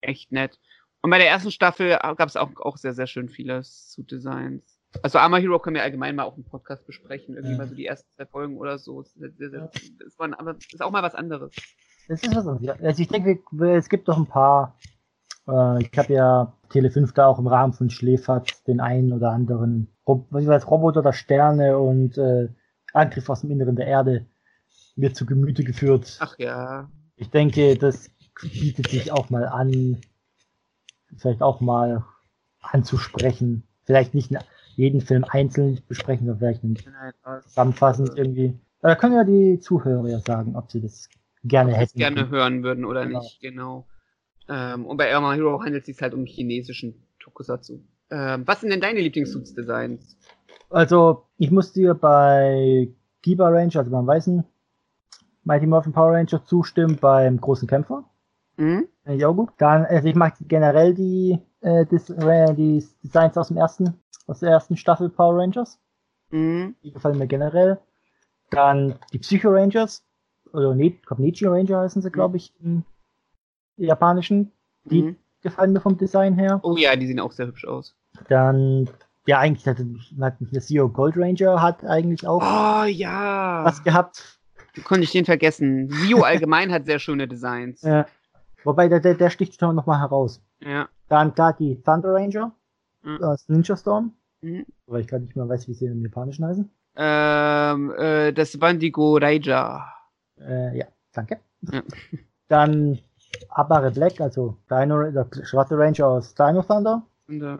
[0.02, 0.60] echt nett.
[1.02, 4.75] Und bei der ersten Staffel gab es auch, auch sehr, sehr schön viele Suit-Designs.
[5.04, 7.36] Also Armor Hero können wir allgemein mal auch im Podcast besprechen.
[7.36, 7.58] Irgendwie Ja.
[7.58, 9.02] mal so die ersten zwei Folgen oder so.
[9.02, 11.52] Das ist, war, aber ist auch mal was anderes.
[12.08, 12.82] Das ist was anderes.
[12.82, 14.78] Also ich denke, es gibt doch ein paar.
[15.48, 19.32] Äh, ich habe ja Tele 5 da auch im Rahmen von Schläfert den einen oder
[19.32, 22.50] anderen was ich weiß, Roboter der Sterne und äh,
[22.94, 24.26] Angriff aus dem Inneren der Erde
[24.96, 26.18] mir zu Gemüte geführt.
[26.22, 26.90] Ach ja.
[27.16, 28.10] Ich denke, das
[28.42, 30.02] bietet sich auch mal an,
[31.18, 32.06] vielleicht auch mal
[32.62, 33.64] anzusprechen.
[33.86, 34.32] Vielleicht nicht
[34.78, 36.64] jeden Film einzeln besprechen, sondern vielleicht
[37.24, 38.58] was- zusammenfassend irgendwie.
[38.82, 41.10] Aber Da können ja die Zuhörer ja sagen, ob sie das
[41.44, 41.98] gerne ob hätten.
[41.98, 43.20] gerne hören würden oder Genau.
[43.20, 43.88] nicht, genau.
[44.48, 47.80] Ähm, und bei Armor Hero handelt es sich halt um chinesischen Tokusatsu.
[48.12, 50.18] Ähm, was sind denn deine Lieblingssuits-Designs?
[50.70, 52.90] Also, ich muss dir bei
[53.24, 54.44] Giba Ranger, also beim weißen
[55.44, 58.04] Mighty Morphin Power Ranger zustimmen, beim großen Kämpfer.
[58.58, 58.88] Hm?
[59.04, 59.50] Finde ich auch gut.
[59.58, 63.94] Dann, also ich mag generell die, äh, äh, die Designs aus dem ersten,
[64.28, 65.80] aus der ersten Staffel Power Rangers.
[66.32, 66.76] Hm?
[66.84, 67.80] Die gefallen mir generell.
[68.50, 70.04] Dann die Psycho Rangers,
[70.54, 72.84] oder ne, Nichi Ranger heißen sie, glaube ich, im
[73.78, 74.52] japanischen.
[74.86, 75.16] Die Hm?
[75.42, 76.60] gefallen mir vom Design her.
[76.64, 77.96] Oh ja, die sehen auch sehr hübsch aus.
[78.30, 78.90] Dann,
[79.26, 79.78] ja, eigentlich hat,
[80.22, 83.62] hat der Zero Gold Ranger hat eigentlich auch Oh ja.
[83.66, 84.40] was gehabt.
[84.84, 85.90] Konnte ich den vergessen?
[85.90, 87.82] Sio allgemein hat sehr schöne Designs.
[87.82, 88.06] Ja.
[88.64, 90.42] Wobei, der, der, der sticht schon noch mal heraus.
[90.60, 90.88] Ja.
[91.08, 92.52] Dann klar die Thunder Ranger
[93.06, 93.24] Mhm.
[93.24, 94.13] aus Ninja Storm.
[94.41, 94.65] Mhm.
[94.88, 96.70] Weil ich gerade nicht mehr weiß, wie sie im Japanischen heißen.
[96.98, 99.86] Ähm, äh, das Bandigo Raija.
[100.39, 101.39] Äh, ja, danke.
[101.62, 101.82] Ja.
[102.48, 103.00] Dann
[103.50, 107.04] Abare Black, also Dino, der schwarze Ranger aus Dino Thunder.
[107.28, 107.58] Und, äh,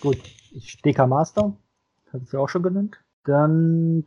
[0.00, 0.16] Gut,
[0.52, 1.52] ich DK Master.
[2.12, 2.98] Hat sie auch schon genannt.
[3.24, 4.04] Dann,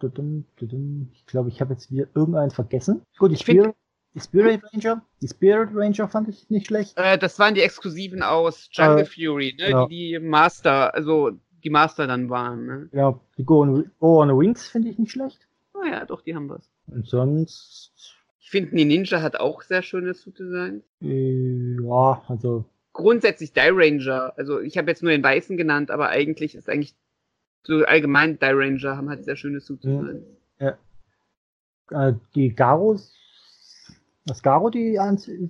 [1.13, 3.01] ich glaube, ich habe jetzt wieder irgendeinen vergessen.
[3.19, 3.75] Gut, Ich find- Spirit,
[4.13, 5.01] die Spirit Ranger.
[5.21, 6.97] Die Spirit Ranger fand ich nicht schlecht.
[6.97, 9.69] äh, das waren die Exklusiven aus Jungle Äh, Fury, ne?
[9.69, 9.85] ja.
[9.87, 11.31] Die, die Master, also
[11.63, 12.65] die Master dann waren.
[12.65, 12.89] Ne?
[12.91, 15.47] Ja, die Go on, Go on the Wings finde ich nicht schlecht.
[15.73, 16.69] Oh ja, doch, die haben was.
[16.87, 17.93] Und sonst,
[18.39, 20.83] Ich finde, die Ninja hat auch sehr schöne Suit-Designs.
[21.01, 24.33] äh, ja, also, Grundsätzlich Die Ranger.
[24.35, 26.93] Also ich habe jetzt nur den weißen genannt, aber eigentlich ist eigentlich
[27.63, 30.25] so allgemein Die Ranger haben halt sehr schöne Suit-Designs.
[31.91, 33.13] äh, die Garos,
[34.25, 34.97] das Garo, die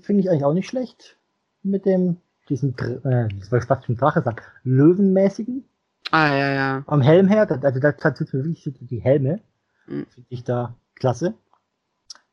[0.02, 1.18] finde ich eigentlich auch nicht schlecht.
[1.64, 2.18] Mit dem,
[2.50, 5.64] diesen, äh, das war fast schon Drache sagen, Löwenmäßigen.
[6.12, 6.84] Ah, ja, ja.
[6.88, 9.40] Am Helm her, da- also da tut mir wirklich so die Helme,
[9.88, 10.06] Mhm.
[10.08, 11.34] finde ich da klasse.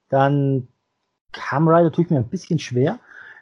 [0.08, 0.68] Dann
[1.32, 2.98] Kamen Rider tue ich mir ein bisschen schwer.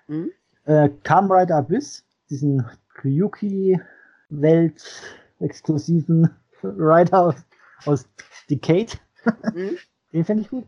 [0.09, 0.31] Mhm.
[0.65, 0.89] Äh,
[1.31, 2.67] Rider Abyss, diesen
[3.05, 4.83] Ryuki-Welt
[5.41, 6.31] exklusiven
[6.63, 7.37] Rider aus,
[7.85, 8.09] aus
[8.51, 8.93] Decade,
[9.55, 9.77] Mhm.
[10.13, 10.65] den fände ich gut.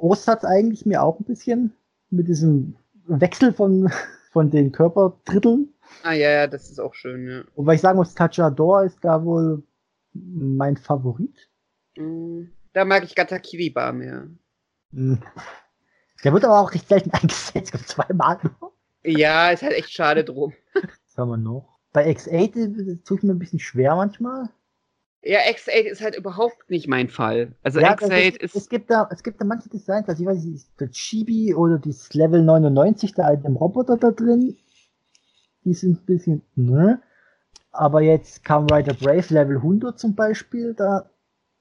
[0.00, 1.72] Ostsatz eigentlich mir auch ein bisschen
[2.10, 2.76] mit diesem
[3.06, 3.90] Wechsel von,
[4.32, 5.72] von den Körperdritteln.
[6.02, 7.44] Ah, ja, ja, das ist auch schön, ja.
[7.54, 9.62] Wobei ich sagen muss, Tachador ist da wohl
[10.12, 11.48] mein Favorit.
[11.96, 12.50] Mhm.
[12.72, 14.28] Da mag ich Gatakiriba mehr.
[14.92, 15.18] Hm.
[16.24, 17.72] Der wird aber auch recht selten eingesetzt.
[17.72, 18.72] Glaube zweimal nur.
[19.04, 20.52] Ja, ist halt echt schade drum.
[20.74, 21.78] Was haben wir noch?
[21.92, 24.50] Bei X8 äh, tue ich mir ein bisschen schwer manchmal.
[25.26, 27.52] Ja, X8 ist halt überhaupt nicht mein Fall.
[27.64, 28.56] Also Ja, X8 es, ist.
[28.56, 31.78] es gibt da, es gibt da manche Designs, also ich weiß nicht, das Chibi oder
[31.78, 34.56] dieses Level 99 da in dem Roboter da drin,
[35.64, 37.02] die sind ein bisschen, ne?
[37.72, 41.10] Aber jetzt Kamen Rider Brave Level 100 zum Beispiel, da,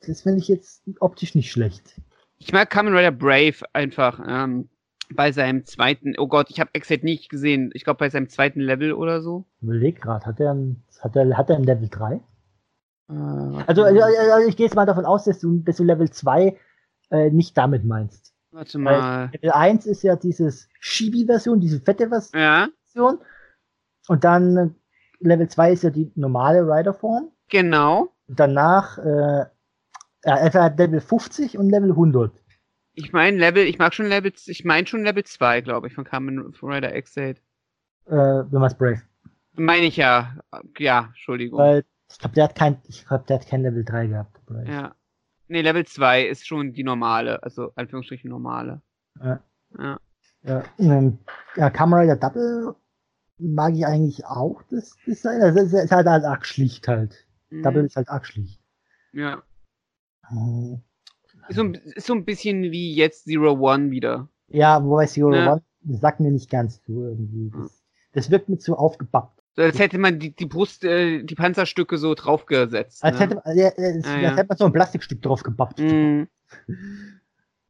[0.06, 2.00] das finde ich jetzt optisch nicht schlecht.
[2.38, 4.70] Ich mag Kamen Rider Brave einfach ähm,
[5.12, 6.14] bei seinem zweiten.
[6.20, 7.72] Oh Gott, ich habe X8 nicht gesehen.
[7.74, 9.46] Ich glaube bei seinem zweiten Level oder so.
[9.62, 10.56] Überleg grad, hat er
[11.00, 12.22] hat er, hat er ein Level 3?
[13.10, 13.14] Äh,
[13.68, 16.58] Also, also, ich gehe jetzt mal davon aus, dass du, dass du Level 2
[17.12, 18.34] äh, nicht damit meinst.
[18.52, 19.30] warte mal.
[19.34, 22.42] Level 1 ist ja dieses Chibi-Version, diese fette Version.
[22.42, 22.68] Ja,
[24.08, 24.70] Und dann äh,
[25.20, 27.32] Level 2 ist ja die normale Rider-Form.
[27.50, 28.10] genau.
[28.28, 29.46] Und danach, äh,
[30.26, 32.32] ja, er hat Level 50 und Level 100.
[32.96, 36.06] Ich meine Level, ich mag schon Level, ich meine schon Level 2, glaube ich, von
[36.06, 37.36] Kamen Rider X8.
[38.08, 39.02] Äh, wenn man es Brave.
[39.54, 40.38] Meine ich ja.
[40.80, 41.60] Ja, Entschuldigung.
[41.60, 44.40] Weil ich glaube, der hat kein, ich glaube, der hat kein Level 3 gehabt.
[44.66, 44.96] Ja.
[45.48, 48.82] Nee, Level 2 ist schon die normale, also Anführungsstrichen normale.
[49.22, 49.44] Ja.
[49.78, 50.00] Ja.
[50.44, 51.18] Ja, ähm,
[51.56, 52.76] ja, Kamen Rider Double
[53.40, 55.42] mag ich eigentlich auch das Design.
[55.42, 57.26] Also es ist halt, halt arg schlicht halt.
[57.50, 57.64] Mhm.
[57.64, 58.62] Double ist halt arg schlicht.
[59.12, 59.42] Ja.
[60.28, 60.82] Hm.
[61.50, 64.30] Ist so, ein- ist so ein bisschen wie jetzt Zero One wieder.
[64.48, 65.54] Ja, wobei Zero Ja.
[65.54, 67.52] One das sagt mir nicht ganz zu irgendwie.
[67.52, 69.44] Das, das wirkt mir zu aufgebappt.
[69.56, 73.04] So, als hätte man die, die Brust, äh, die Panzerstücke so draufgesetzt.
[73.04, 73.26] Als, ne?
[73.26, 74.36] hätte, man- ja, äh, als, Ah, als ja.
[74.36, 75.80] hätte man so ein Plastikstück drauf gebappt.
[75.80, 76.28] Mhm.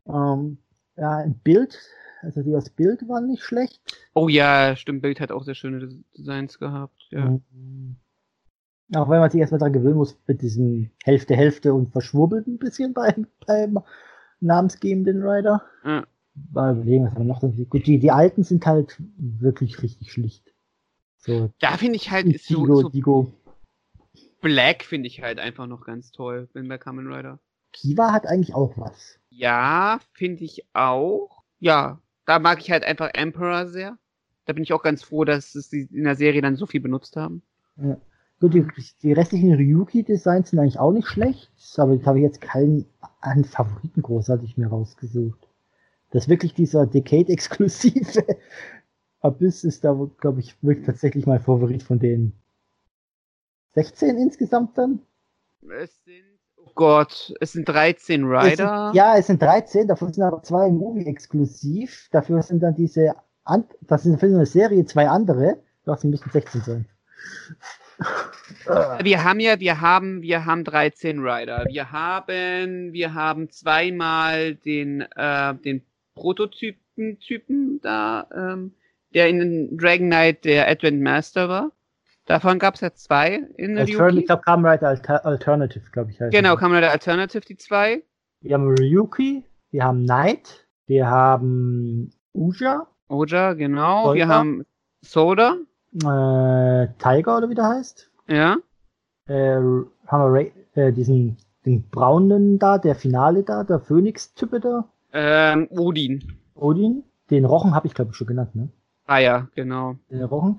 [0.07, 0.59] Ähm,
[0.97, 1.79] ja, ein Bild,
[2.21, 3.81] also die aus Bild waren nicht schlecht.
[4.13, 7.07] Oh ja, stimmt, Bild hat auch sehr schöne Des- Designs gehabt.
[7.09, 7.39] Ja.
[7.51, 7.95] Mhm.
[8.93, 12.59] Auch wenn man sich erstmal daran gewöhnen muss, mit diesem Hälfte, Hälfte und verschwurbelt ein
[12.59, 13.79] bisschen beim, beim
[14.41, 15.63] namensgebenden Rider.
[15.83, 16.05] Ja.
[16.51, 17.69] Mal überlegen, was haben wir noch?
[17.69, 20.53] Gut, die, die alten sind halt wirklich richtig schlicht.
[21.25, 23.33] So, Da finde ich halt, ist so, Digo, so Digo.
[24.41, 27.39] Black finde ich halt einfach noch ganz toll, wenn bei Kamen Rider.
[27.73, 29.19] Kiva hat eigentlich auch was.
[29.29, 31.43] Ja, finde ich auch.
[31.59, 33.97] Ja, da mag ich halt einfach Emperor sehr.
[34.45, 36.79] Da bin ich auch ganz froh, dass es die in der Serie dann so viel
[36.79, 37.41] benutzt haben.
[38.39, 38.67] Gut, die,
[39.01, 42.85] die restlichen Ryuki-Designs sind eigentlich auch nicht schlecht, aber da habe ich jetzt keinen
[43.21, 45.49] einen Favoriten großartig mehr rausgesucht.
[46.11, 48.23] Das ist wirklich dieser Decade-exklusive
[49.25, 52.33] Abyss ist da, glaube ich, wirklich tatsächlich mein Favorit von denen.
[53.73, 54.99] 16 insgesamt dann?
[55.81, 56.23] Es sind,
[56.57, 58.87] oh Gott, es sind 13 Es Rider.
[58.87, 62.07] sind, ja, es sind 13, davon sind aber zwei Movie-exklusiv.
[62.11, 63.15] Dafür sind dann diese,
[63.81, 65.57] das sind für eine Serie zwei andere.
[65.83, 66.85] Das müssen 16 sein.
[69.01, 71.65] Wir haben ja, wir haben, wir haben 13 Rider.
[71.67, 75.83] Wir haben, wir haben zweimal den, äh, den
[76.15, 78.73] Prototypen Typen da, ähm,
[79.15, 81.71] der in Dragon Knight der Advent Master war.
[82.25, 84.25] Davon gab es ja zwei in Altern ich Ryuki.
[84.25, 86.19] glaube, Kamen Rider Alter Alternative, glaube ich.
[86.19, 86.59] heißt Genau, es.
[86.59, 88.03] kam der Alternative, die zwei.
[88.41, 94.13] Wir haben Ryuki, wir haben Knight, wir haben Uja, Oja, genau.
[94.13, 94.33] Wir Soda.
[94.35, 94.65] haben
[95.01, 95.55] Soda,
[95.93, 98.11] äh, Tiger oder wie der heißt.
[98.27, 98.57] ja.
[99.27, 104.87] Äh, haben wir Ray, äh, diesen den braunen da, der Finale da, der Phoenix-Type da,
[105.13, 106.23] Ähm, Odin.
[106.53, 107.03] Odin.
[107.31, 108.69] Den Rochen habe ich glaube ich schon genannt, ne?
[109.05, 109.95] Ah ja, genau.
[110.09, 110.57] Den Rochen.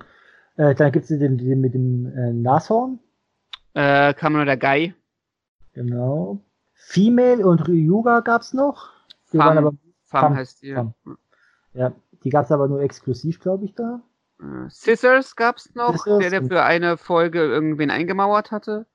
[0.57, 2.99] Äh, dann gibt's den, den mit dem äh, Nashorn,
[3.75, 4.95] Äh, Kamen der Guy.
[5.73, 6.41] genau.
[6.75, 8.91] Female und Ryuga gab's noch.
[9.33, 9.47] Die Fam.
[9.47, 9.71] waren aber,
[10.05, 10.75] Fam Fam, heißt die.
[10.75, 10.95] Fam.
[11.75, 14.03] ja, die gab's aber nur exklusiv, glaube ich, da.
[14.41, 18.87] Äh, Scissors gab's noch, Scissors der, der für eine Folge irgendwen eingemauert hatte.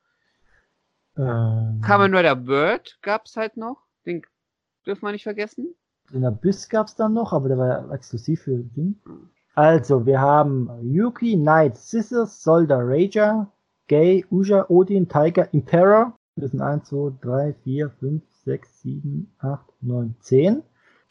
[1.18, 3.84] Ähm, Kamen Rider Bird gab's halt noch.
[4.06, 4.22] Den
[4.86, 5.76] dürfen wir nicht vergessen.
[6.14, 8.96] Den Abyss gab's dann noch, aber der war exklusiv für Ding.
[9.54, 13.52] Also, wir haben Yuki, Knight, Scissors, Solda, Rager,
[13.88, 16.14] Gay, Uja, Odin, Tiger, Impera.
[16.38, 20.64] Das sind 1, 2, 3, 4, 5, 6, 7, 8, 9, 10.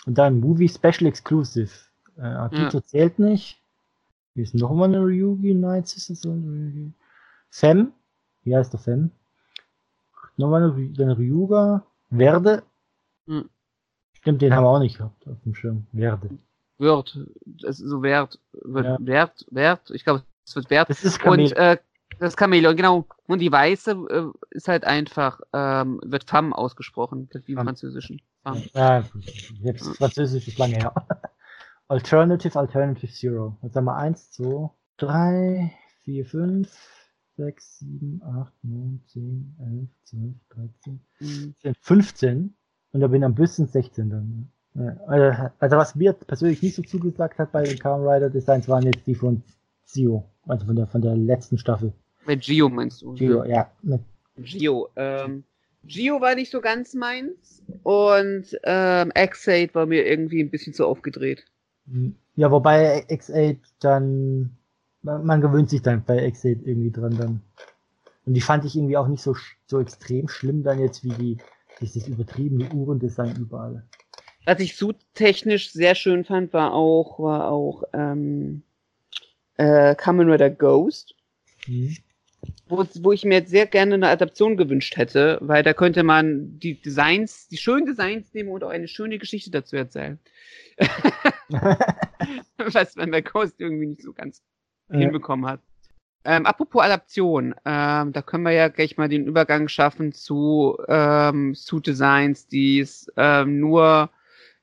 [0.07, 1.70] Und dann Movie Special Exclusive.
[2.16, 2.85] Äh, Akito ja.
[2.85, 3.61] zählt nicht.
[4.35, 6.92] Hier ist nochmal eine Ryugi, Knight, Scissors, Solda, Rager.
[7.50, 7.92] Fem.
[8.44, 9.11] Hier heißt der Fem.
[10.37, 11.85] Nochmal eine, eine Ryuga.
[12.09, 12.62] Werde.
[13.26, 13.50] Hm.
[14.14, 15.87] Stimmt, den haben wir auch nicht gehabt auf dem Schirm.
[15.92, 16.31] Werde.
[16.81, 17.19] Wird.
[17.62, 18.40] Es ist so Wert.
[18.53, 18.97] Wird, ja.
[19.01, 19.90] Wert, Wert.
[19.90, 20.90] Ich glaube, es wird Wert.
[20.90, 21.53] Das ist Chameleon.
[21.53, 21.77] Und, äh,
[22.19, 23.07] das Chameleon, genau.
[23.27, 28.21] Und die weiße äh, ist halt einfach, ähm, wird Femme ausgesprochen, wie im Französischen.
[28.43, 28.62] Femme.
[28.75, 29.05] Ja,
[29.62, 30.95] jetzt Französisch ist lange her.
[31.88, 33.59] Alternative, Alternative Zero.
[33.62, 35.73] Jetzt haben wir 1, 2, 3,
[36.05, 37.01] 4, 5,
[37.37, 41.75] 6, 7, 8, 9, 10, 11, 12, 13, mhm.
[41.81, 42.57] 15.
[42.93, 44.53] Und da bin ich am bisschen 16 dann.
[44.75, 44.97] Ja.
[45.07, 48.85] Also, also, was mir persönlich nicht so zugesagt hat bei den Kamen Rider Designs waren
[48.85, 49.43] jetzt die von
[49.85, 50.25] Zio.
[50.47, 51.93] Also von der, von der letzten Staffel.
[52.27, 53.15] Mit Gio meinst du?
[53.15, 53.71] Gio, ja.
[53.83, 54.03] Mit
[54.37, 54.89] Gio.
[54.97, 55.45] Ähm,
[55.85, 57.63] Gio war nicht so ganz meins.
[57.83, 61.45] Und ähm, X8 war mir irgendwie ein bisschen zu aufgedreht.
[62.37, 64.57] Ja, wobei X8 dann.
[65.03, 67.41] Man, man gewöhnt sich dann bei X8 irgendwie dran dann.
[68.27, 69.35] Und die fand ich irgendwie auch nicht so,
[69.67, 71.39] so extrem schlimm dann jetzt wie die
[71.81, 73.85] dieses übertriebene Uhrendesign überall.
[74.46, 78.62] Was ich so technisch sehr schön fand, war auch, war auch ähm,
[79.57, 81.14] äh, Kamen Rider Ghost.
[81.66, 81.96] Mhm.
[82.66, 86.59] Wo, wo ich mir jetzt sehr gerne eine Adaption gewünscht hätte, weil da könnte man
[86.59, 90.18] die Designs, die schönen Designs nehmen und auch eine schöne Geschichte dazu erzählen.
[92.59, 94.42] Was man bei Ghost irgendwie nicht so ganz
[94.90, 94.98] ja.
[94.98, 95.61] hinbekommen hat.
[96.24, 101.55] Ähm, apropos Adaption, ähm, da können wir ja gleich mal den Übergang schaffen zu ähm,
[101.55, 104.11] Suit Designs, die es ähm, nur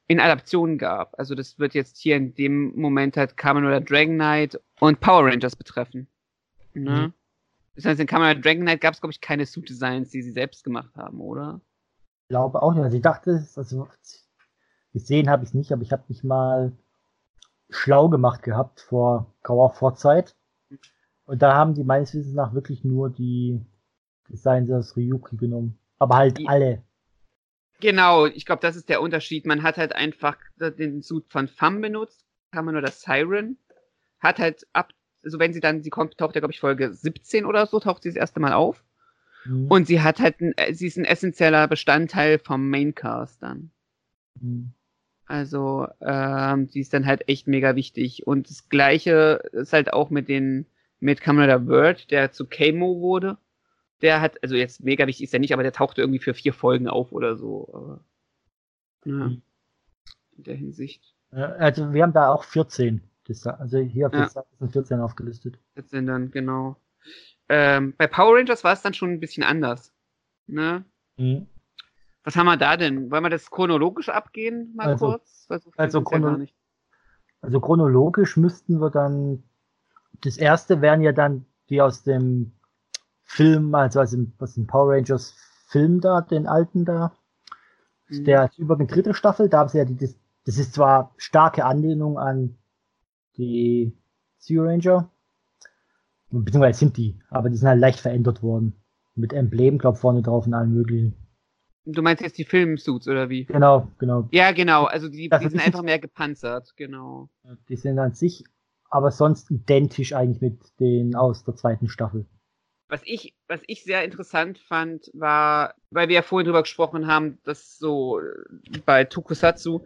[0.08, 1.18] in Adaptionen gab.
[1.20, 5.26] Also das wird jetzt hier in dem Moment halt Kamen oder Dragon Knight und Power
[5.26, 6.08] Rangers betreffen.
[6.74, 7.08] Ne?
[7.08, 7.14] Mhm.
[7.76, 10.22] Das heißt, in Kamen oder Dragon Knight gab es, glaube ich, keine Suit Designs, die
[10.22, 11.62] sie selbst gemacht haben, oder?
[12.24, 12.84] Ich glaube auch nicht.
[12.84, 13.88] Also ich dachte, also
[14.94, 16.72] gesehen habe ich es nicht, aber ich habe mich mal
[17.70, 20.36] schlau gemacht gehabt vor grauer Vorzeit
[21.26, 23.62] und da haben die meines Wissens nach wirklich nur die
[24.30, 25.78] Designs aus Ryuki genommen.
[26.00, 26.84] Aber halt die, alle.
[27.80, 29.46] Genau, ich glaube, das ist der Unterschied.
[29.46, 33.58] Man hat halt einfach den Suit von Fam benutzt, kann man nur das Siren.
[34.20, 37.46] Hat halt ab, also wenn sie dann, sie kommt, taucht ja, glaube ich, Folge 17
[37.46, 38.84] oder so, taucht sie das erste Mal auf.
[39.46, 39.68] Mhm.
[39.68, 43.72] Und sie hat halt, ein, sie ist ein essentieller Bestandteil vom Maincast dann.
[44.40, 44.74] Mhm.
[45.28, 48.26] Also, ähm, die ist dann halt echt mega wichtig.
[48.26, 50.66] Und das Gleiche ist halt auch mit den,
[51.00, 53.38] mit Kamera Bird, der zu Kamo wurde.
[54.02, 56.54] Der hat, also jetzt mega wichtig ist er nicht, aber der tauchte irgendwie für vier
[56.54, 57.70] Folgen auf oder so.
[57.74, 58.00] Aber,
[59.06, 59.42] ja, mhm.
[60.38, 61.16] in der Hinsicht.
[61.32, 63.02] Also wir haben da auch 14.
[63.44, 64.30] Also hier auf ja.
[64.60, 65.60] sind 14 aufgelistet.
[65.74, 66.78] 14 dann, genau.
[67.50, 69.94] Ähm, bei Power Rangers war es dann schon ein bisschen anders.
[70.46, 70.86] Ne?
[71.18, 71.48] Mhm.
[72.24, 73.12] Was haben wir da denn?
[73.12, 75.48] Wollen wir das chronologisch abgehen, mal also, kurz?
[75.48, 76.46] So also, chrono ja
[77.42, 79.44] also chronologisch müssten wir dann
[80.22, 82.52] das erste wären ja dann die aus dem
[83.28, 85.36] Film, also aus dem, aus dem Power Rangers
[85.68, 87.14] Film da, den alten da.
[88.08, 88.24] Mhm.
[88.24, 92.18] Der über die dritte Staffel, da haben sie ja die, das, ist zwar starke Anlehnung
[92.18, 92.58] an
[93.36, 93.94] die
[94.38, 95.12] Sea Ranger,
[96.30, 98.74] beziehungsweise sind die, aber die sind halt leicht verändert worden.
[99.16, 101.16] Mit Emblem, glaub, vorne drauf und allen möglichen.
[101.86, 103.46] Du meinst jetzt die Filmsuits oder wie?
[103.46, 104.28] Genau, genau.
[104.32, 104.86] Ja, genau.
[104.86, 107.30] Also die, die sind einfach mehr gepanzert, genau.
[107.68, 108.44] Die sind an sich
[108.90, 112.26] aber sonst identisch eigentlich mit den aus der zweiten Staffel.
[112.90, 117.38] Was ich, was ich sehr interessant fand, war, weil wir ja vorhin drüber gesprochen haben,
[117.44, 118.22] dass so
[118.86, 119.82] bei Tokusatsu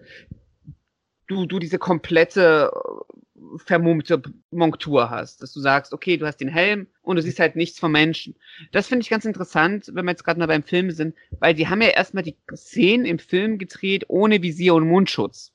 [1.27, 6.47] du, du diese komplette äh, vermummte Monktur hast, dass du sagst, okay, du hast den
[6.47, 8.35] Helm und du siehst halt nichts vom Menschen.
[8.71, 11.67] Das finde ich ganz interessant, wenn wir jetzt gerade mal beim Film sind, weil die
[11.67, 15.53] haben ja erstmal die Szenen im Film gedreht ohne Visier und Mundschutz.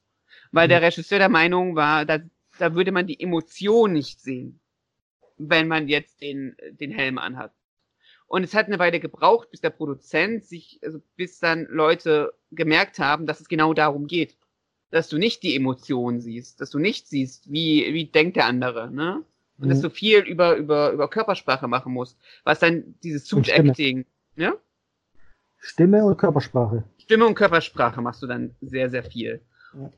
[0.50, 0.84] Weil der mhm.
[0.84, 2.20] Regisseur der Meinung war, da
[2.58, 4.60] da würde man die Emotion nicht sehen,
[5.38, 7.52] wenn man jetzt den, den Helm anhat.
[8.28, 12.98] Und es hat eine Weile gebraucht, bis der Produzent sich, also bis dann Leute gemerkt
[12.98, 14.36] haben, dass es genau darum geht.
[14.90, 18.90] Dass du nicht die Emotion siehst, dass du nicht siehst, wie, wie denkt der andere,
[18.90, 19.22] ne?
[19.58, 19.70] Und mhm.
[19.70, 24.04] dass du viel über, über, über Körpersprache machen musst, was dann dieses Suit Acting,
[24.36, 24.54] ne?
[25.58, 26.84] Stimme und Körpersprache.
[26.98, 29.40] Stimme und Körpersprache machst du dann sehr, sehr viel.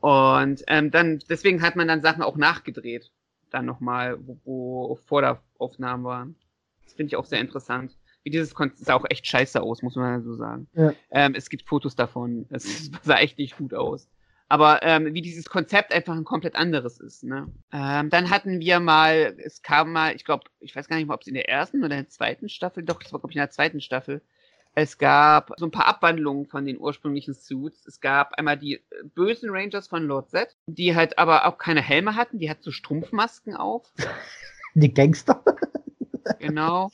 [0.00, 3.10] Und ähm, dann, deswegen hat man dann Sachen auch nachgedreht.
[3.50, 6.36] Dann nochmal, wo, wo vor der Aufnahme waren.
[6.84, 7.96] Das finde ich auch sehr interessant.
[8.22, 10.68] Wie dieses Konzept sah auch echt scheiße aus, muss man so sagen.
[10.74, 10.92] Ja.
[11.10, 12.46] Ähm, es gibt Fotos davon.
[12.50, 14.08] Es sah echt nicht gut aus.
[14.48, 17.22] Aber ähm, wie dieses Konzept einfach ein komplett anderes ist.
[17.22, 17.52] Ne?
[17.70, 21.14] Ähm, dann hatten wir mal, es kam mal, ich glaube, ich weiß gar nicht mal,
[21.14, 23.36] ob es in der ersten oder in der zweiten Staffel, doch, das war glaube ich
[23.36, 24.22] in der zweiten Staffel.
[24.74, 27.86] Es gab so ein paar Abwandlungen von den ursprünglichen Suits.
[27.86, 28.80] Es gab einmal die äh,
[29.14, 32.70] bösen Rangers von Lord Z, die halt aber auch keine Helme hatten, die hatten so
[32.70, 33.92] Strumpfmasken auf.
[34.74, 35.42] Die Gangster.
[36.40, 36.90] Genau.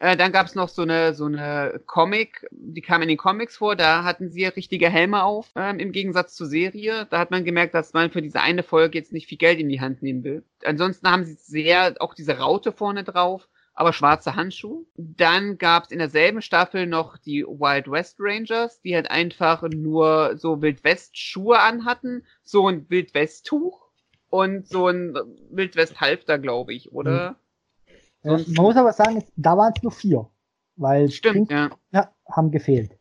[0.00, 3.58] Äh, dann gab es noch so eine, so eine Comic, die kam in den Comics
[3.58, 7.06] vor, da hatten sie richtige Helme auf, ähm, im Gegensatz zur Serie.
[7.10, 9.68] Da hat man gemerkt, dass man für diese eine Folge jetzt nicht viel Geld in
[9.68, 10.42] die Hand nehmen will.
[10.64, 14.84] Ansonsten haben sie sehr, auch diese Raute vorne drauf, aber schwarze Handschuhe.
[14.96, 20.36] Dann gab es in derselben Staffel noch die Wild West Rangers, die halt einfach nur
[20.36, 23.90] so Wild West Schuhe anhatten, so ein Wild West Tuch
[24.28, 25.14] und so ein
[25.50, 27.36] Wild West Halfter, glaube ich, oder?
[28.22, 30.28] Ja, man muss aber sagen, da waren es nur vier.
[30.76, 31.70] Weil Stimmt, Pink, ja.
[31.92, 32.96] ja, haben gefehlt.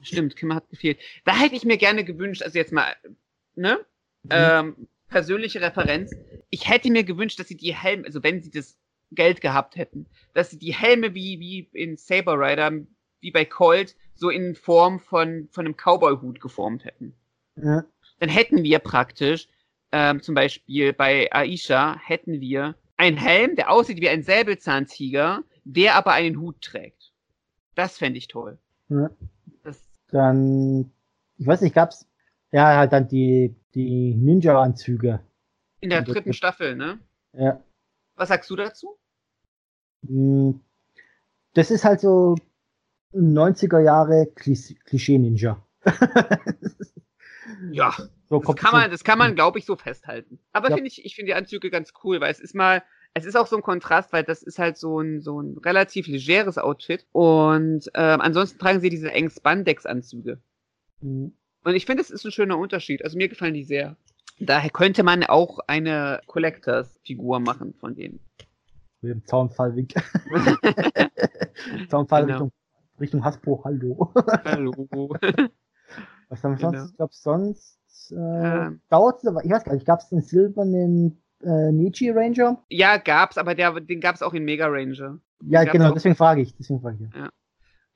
[0.00, 0.98] Stimmt, Kimmer hat gefehlt.
[1.24, 2.94] Da hätte ich mir gerne gewünscht, also jetzt mal,
[3.54, 3.78] ne?
[4.22, 4.30] Mhm.
[4.30, 6.14] Ähm, persönliche Referenz.
[6.48, 8.78] Ich hätte mir gewünscht, dass sie die Helme, also wenn sie das
[9.14, 12.72] Geld gehabt hätten, dass sie die Helme wie, wie in Saber Rider,
[13.20, 17.14] wie bei Colt, so in Form von, von einem Cowboy-Hut geformt hätten.
[17.56, 17.84] Ja.
[18.18, 19.48] Dann hätten wir praktisch,
[19.92, 25.94] ähm, zum Beispiel bei Aisha, hätten wir einen Helm, der aussieht wie ein Säbelzahntiger, der
[25.96, 27.12] aber einen Hut trägt.
[27.74, 28.58] Das fände ich toll.
[28.88, 29.10] Ja.
[30.08, 30.92] Dann,
[31.38, 32.06] ich weiß nicht, gab's,
[32.50, 35.20] ja, halt dann die, die Ninja-Anzüge.
[35.80, 36.98] in der dritten Staffel, ne?
[37.32, 37.62] Ja.
[38.14, 38.98] Was sagst du dazu?
[40.06, 40.60] Hm,
[41.54, 42.36] Das ist halt so
[43.14, 45.62] 90er Jahre Klis- Klischee-Ninja.
[47.70, 47.94] Ja,
[48.28, 50.38] So das kann man, das kann man, glaube ich, so festhalten.
[50.52, 50.76] Aber Ja.
[50.76, 52.82] finde ich, ich finde die Anzüge ganz cool, weil es ist mal,
[53.14, 56.06] es ist auch so ein Kontrast, weil das ist halt so ein, so ein relativ
[56.06, 57.06] legeres Outfit.
[57.12, 60.38] Und ähm, ansonsten tragen sie diese engen Spandex-Anzüge.
[61.00, 61.32] Hm,
[61.64, 63.04] Und ich finde, es ist ein schöner Unterschied.
[63.04, 63.96] Also mir gefallen die sehr.
[64.38, 68.20] Daher könnte man auch eine Collectors-Figur machen von denen.
[69.02, 69.92] Mit dem Zaunfallwink.
[71.88, 72.32] Zaunfall Genau.
[72.34, 72.52] Richtung,
[73.00, 74.12] Richtung Hasbro, Hallo.
[74.44, 74.72] Hallo.
[76.28, 76.70] Was haben wir Genau.
[76.78, 76.90] sonst?
[76.90, 78.80] Ich glaube, sonst äh, Ähm.
[78.88, 82.62] dauert es, aber ich weiß gar nicht, gab es den silbernen äh, Nietzsche Ranger?
[82.70, 85.18] ja, gab's, aber der, den gab's auch in Mega Ranger.
[85.44, 86.54] Ja, Gab's genau, auch- deswegen frage ich.
[86.56, 87.16] Deswegen frage ich.
[87.16, 87.28] ja.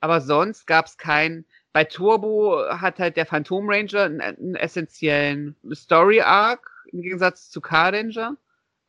[0.01, 1.45] Aber sonst gab's kein.
[1.73, 7.61] Bei Turbo hat halt der Phantom Ranger einen, einen essentiellen Story Arc im Gegensatz zu
[7.61, 8.35] Car Ranger.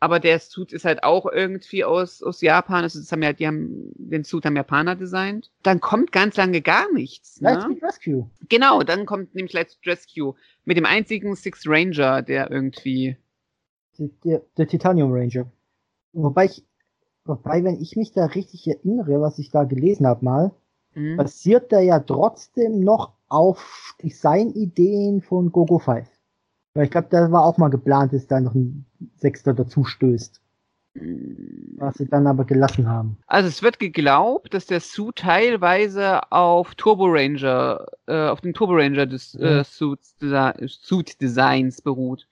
[0.00, 2.84] Aber der Suit ist halt auch irgendwie aus, aus Japan.
[2.84, 5.50] Also das haben ja, die haben den Suit haben Japaner designt.
[5.62, 7.40] Dann kommt ganz lange gar nichts.
[7.40, 7.50] Ne?
[7.50, 8.30] Lightspeed Rescue.
[8.48, 10.34] Genau, dann kommt nämlich Let's Rescue
[10.64, 13.16] mit dem einzigen Six Ranger, der irgendwie.
[13.98, 15.50] Der, der, der Titanium Ranger.
[16.12, 16.64] Wobei ich,
[17.24, 20.52] wobei, wenn ich mich da richtig erinnere, was ich da gelesen habe mal,
[20.92, 26.08] Hm, basiert der ja trotzdem noch auf Designideen von GoGo 5.
[26.78, 30.40] Weil ich glaube, da war auch mal geplant, dass da noch ein Sechster dazu stößt.
[30.94, 33.18] Was sie dann aber gelassen haben.
[33.26, 38.74] Also es wird geglaubt, dass der Suit teilweise auf Turbo Ranger, äh, auf den Turbo
[38.74, 39.42] Ranger des Mhm.
[39.42, 40.14] äh, Suits,
[40.66, 42.28] Suit Designs beruht,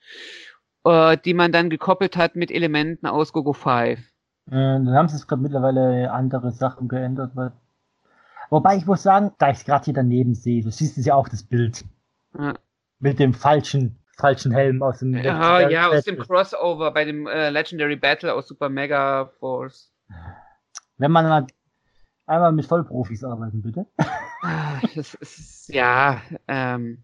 [0.85, 3.99] äh, die man dann gekoppelt hat mit Elementen aus GoGo 5.
[3.99, 7.31] Äh, dann haben sie es gerade mittlerweile andere Sachen geändert.
[7.35, 7.51] Weil...
[8.49, 11.15] Wobei ich muss sagen, da ich es gerade hier daneben sehe, du siehst es ja
[11.15, 11.83] auch das Bild
[12.39, 12.53] Ja,
[12.99, 15.13] mit dem falschen, falschen Helm aus dem.
[15.15, 19.93] ja, ja aus dem Crossover bei dem äh, Legendary Battle aus Super Mega Force.
[20.97, 21.47] Wenn man mal
[22.25, 23.85] einmal mit Vollprofis arbeiten, bitte.
[24.41, 27.03] Ah, Das ist ja, ähm,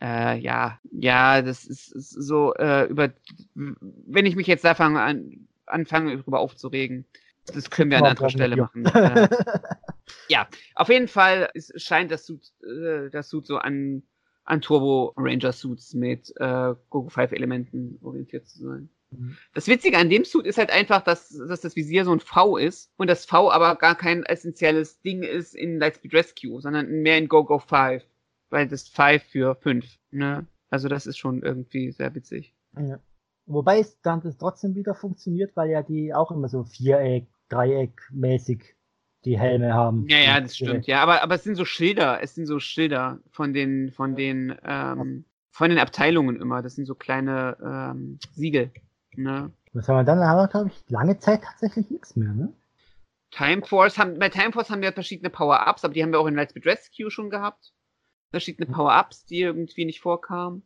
[0.00, 3.10] äh, ja, ja, das ist, ist so äh, über.
[3.54, 7.06] Wenn ich mich jetzt da fange an, anfange, darüber aufzuregen,
[7.46, 8.86] das können wir an Mal anderer Stelle machen.
[8.86, 9.28] Äh,
[10.28, 14.02] ja, auf jeden Fall es scheint das Suit, äh, das Suit so an,
[14.44, 18.88] an Turbo Ranger Suits mit äh, Gogo 5 Elementen orientiert zu sein.
[19.10, 19.36] Mhm.
[19.54, 22.56] Das Witzige an dem Suit ist halt einfach, dass, dass das Visier so ein V
[22.56, 27.18] ist und das V aber gar kein essentielles Ding ist in Lightspeed Rescue, sondern mehr
[27.18, 28.04] in Go-Go 5,
[28.50, 30.46] weil das 5 für 5, ne?
[30.70, 32.54] Also das ist schon irgendwie sehr witzig.
[32.76, 32.98] Ja.
[33.46, 38.73] Wobei es dann trotzdem wieder funktioniert, weil ja die auch immer so Viereck, Dreieck mäßig
[39.24, 40.06] die Helme haben.
[40.08, 43.18] Ja, ja, das stimmt, ja, aber, aber es sind so Schilder, es sind so Schilder
[43.30, 48.70] von den, von den, ähm, von den Abteilungen immer, das sind so kleine ähm, Siegel,
[49.16, 49.50] ne?
[49.72, 50.18] Was haben wir dann?
[50.20, 52.52] Da haben wir, glaube ich, lange Zeit tatsächlich nichts mehr, ne?
[53.32, 56.26] Time Force haben, bei Time Force haben wir verschiedene Power-Ups, aber die haben wir auch
[56.26, 57.72] in Lightspeed Rescue schon gehabt.
[58.30, 60.62] Verschiedene Power-Ups, die irgendwie nicht vorkamen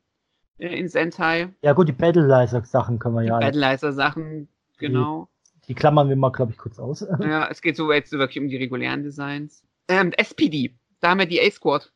[0.59, 1.55] äh, in Sentai.
[1.63, 3.47] Ja gut, die Battleizer Sachen können wir ja alle.
[3.47, 5.29] Battleizer-Sachen, genau.
[5.69, 7.07] Die klammern wir mal, glaube ich, kurz aus.
[7.21, 9.63] Ja, es geht so jetzt wirklich um die regulären Designs.
[9.89, 11.93] Ähm, SPD, da haben wir die A-Squad.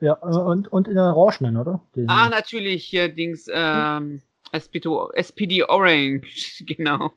[0.00, 1.82] Ja, und, und in der Orangenen, oder?
[1.94, 4.22] Den ah, natürlich, hier Dings, ähm,
[4.52, 7.12] SPD, SPD Orange, genau.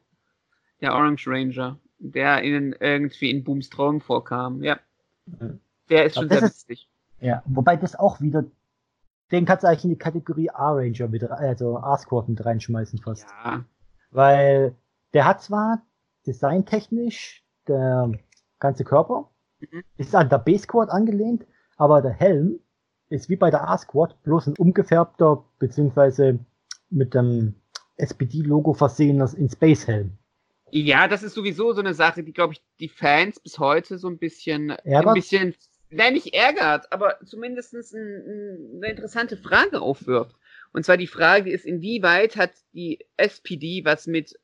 [0.81, 4.79] Der Orange Ranger, der ihnen irgendwie in Booms Traum vorkam, ja.
[5.89, 6.89] Der ist schon sehr lustig.
[7.21, 8.43] Ja, wobei das auch wieder,
[9.31, 13.27] den kannst du eigentlich in die Kategorie A-Ranger mit, also A-Squad mit reinschmeißen fast.
[13.45, 13.63] Ja.
[14.09, 14.75] Weil
[15.13, 15.85] der hat zwar
[16.25, 18.11] designtechnisch der
[18.59, 19.83] ganze Körper, mhm.
[19.97, 21.45] ist an der B-Squad angelehnt,
[21.77, 22.59] aber der Helm
[23.09, 26.39] ist wie bei der A-Squad bloß ein umgefärbter, beziehungsweise
[26.89, 27.55] mit dem
[27.97, 30.17] SPD-Logo versehenes in Space-Helm.
[30.71, 34.07] Ja, das ist sowieso so eine Sache, die, glaube ich, die Fans bis heute so
[34.07, 35.07] ein bisschen, Ärgert?
[35.07, 35.55] ein bisschen,
[35.89, 40.35] nein, nicht ärgert, aber zumindest ein, ein, eine interessante Frage aufwirft.
[40.71, 44.39] Und zwar die Frage ist, inwieweit hat die SPD was mit,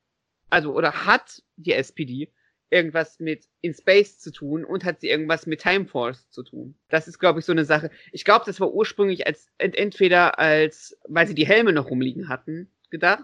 [0.50, 2.32] also, oder hat die SPD
[2.70, 6.76] irgendwas mit In Space zu tun und hat sie irgendwas mit Time Force zu tun.
[6.90, 7.90] Das ist, glaube ich, so eine Sache.
[8.12, 12.70] Ich glaube, das war ursprünglich als entweder als, weil sie die Helme noch rumliegen hatten,
[12.90, 13.24] gedacht,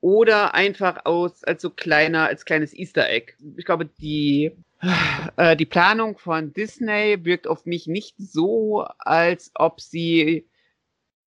[0.00, 3.34] oder einfach aus als so kleiner, als kleines Easter Egg.
[3.56, 4.52] Ich glaube, die
[5.36, 10.48] äh, die Planung von Disney wirkt auf mich nicht so, als ob sie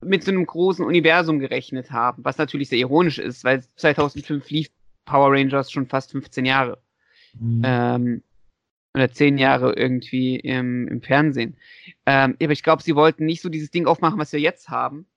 [0.02, 4.70] mit so einem großen Universum gerechnet haben, was natürlich sehr ironisch ist, weil 2005 lief
[5.08, 6.78] Power Rangers schon fast 15 Jahre.
[7.40, 7.62] Mhm.
[7.66, 8.24] Ähm,
[8.94, 11.58] oder 10 Jahre irgendwie im, im Fernsehen.
[12.06, 15.08] Ähm, aber ich glaube, sie wollten nicht so dieses Ding aufmachen, was wir jetzt haben,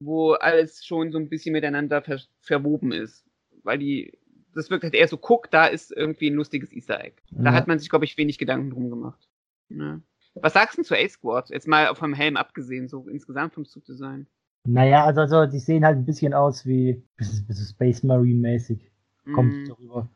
[0.00, 3.24] wo alles schon so ein bisschen miteinander ver verwoben ist.
[3.62, 4.18] Weil die,
[4.54, 7.16] das wirkt halt eher so, guck, da ist irgendwie ein lustiges Easter Egg.
[7.30, 7.42] Ja.
[7.42, 9.28] Da hat man sich, glaube ich, wenig Gedanken drum gemacht.
[9.68, 10.00] Ja.
[10.34, 11.50] Was sagst du zu A-Squad?
[11.50, 14.26] Jetzt mal vom Helm abgesehen, so insgesamt vom Zugdesign.
[14.66, 17.02] Naja, also, also die sehen halt ein bisschen aus wie
[17.68, 18.90] Space Marine mäßig.
[19.24, 19.68] Kommt mm.
[19.68, 20.08] darüber.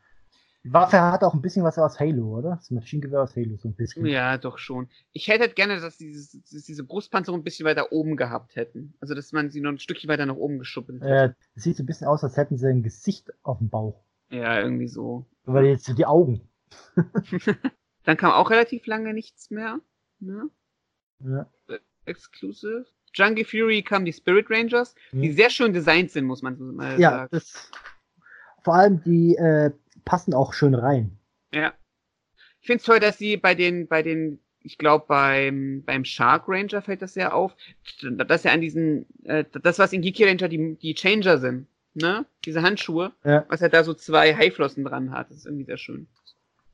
[0.65, 2.57] Die Waffe hat auch ein bisschen was aus Halo, oder?
[2.57, 4.07] Das Maschinengewehr aus Halo, so ein bisschen.
[4.07, 4.89] Ja, doch schon.
[5.13, 8.95] Ich hätte gerne, dass, dieses, dass diese Brustpanzerung ein bisschen weiter oben gehabt hätten.
[9.01, 11.33] Also, dass man sie noch ein Stückchen weiter nach oben geschuppelt hätte.
[11.33, 14.01] Äh, das sieht so ein bisschen aus, als hätten sie ein Gesicht auf dem Bauch.
[14.31, 15.27] Ja, irgendwie so.
[15.45, 16.41] Weil jetzt so die Augen.
[18.05, 19.81] Dann kam auch relativ lange nichts mehr.
[20.21, 20.49] Ne?
[21.21, 21.47] Ja.
[22.07, 22.87] Exclusive.
[23.15, 25.23] Jungle Fury kam die Spirit Rangers, mhm.
[25.23, 27.29] die sehr schön designt sind, muss man so mal ja, sagen.
[27.33, 27.71] Das,
[28.65, 29.71] vor allem die äh,
[30.05, 31.17] passen auch schön rein.
[31.53, 31.73] Ja.
[32.61, 36.45] Ich finde es toll, dass sie bei den, bei den, ich glaube beim, beim Shark
[36.49, 37.55] Ranger fällt das sehr auf,
[38.03, 42.25] dass er an diesen, äh, das was in Geeky Ranger die, die Changer sind, ne?
[42.45, 43.45] Diese Handschuhe, ja.
[43.49, 46.09] was er da so zwei Haiflossen dran hat, das ist irgendwie sehr schön.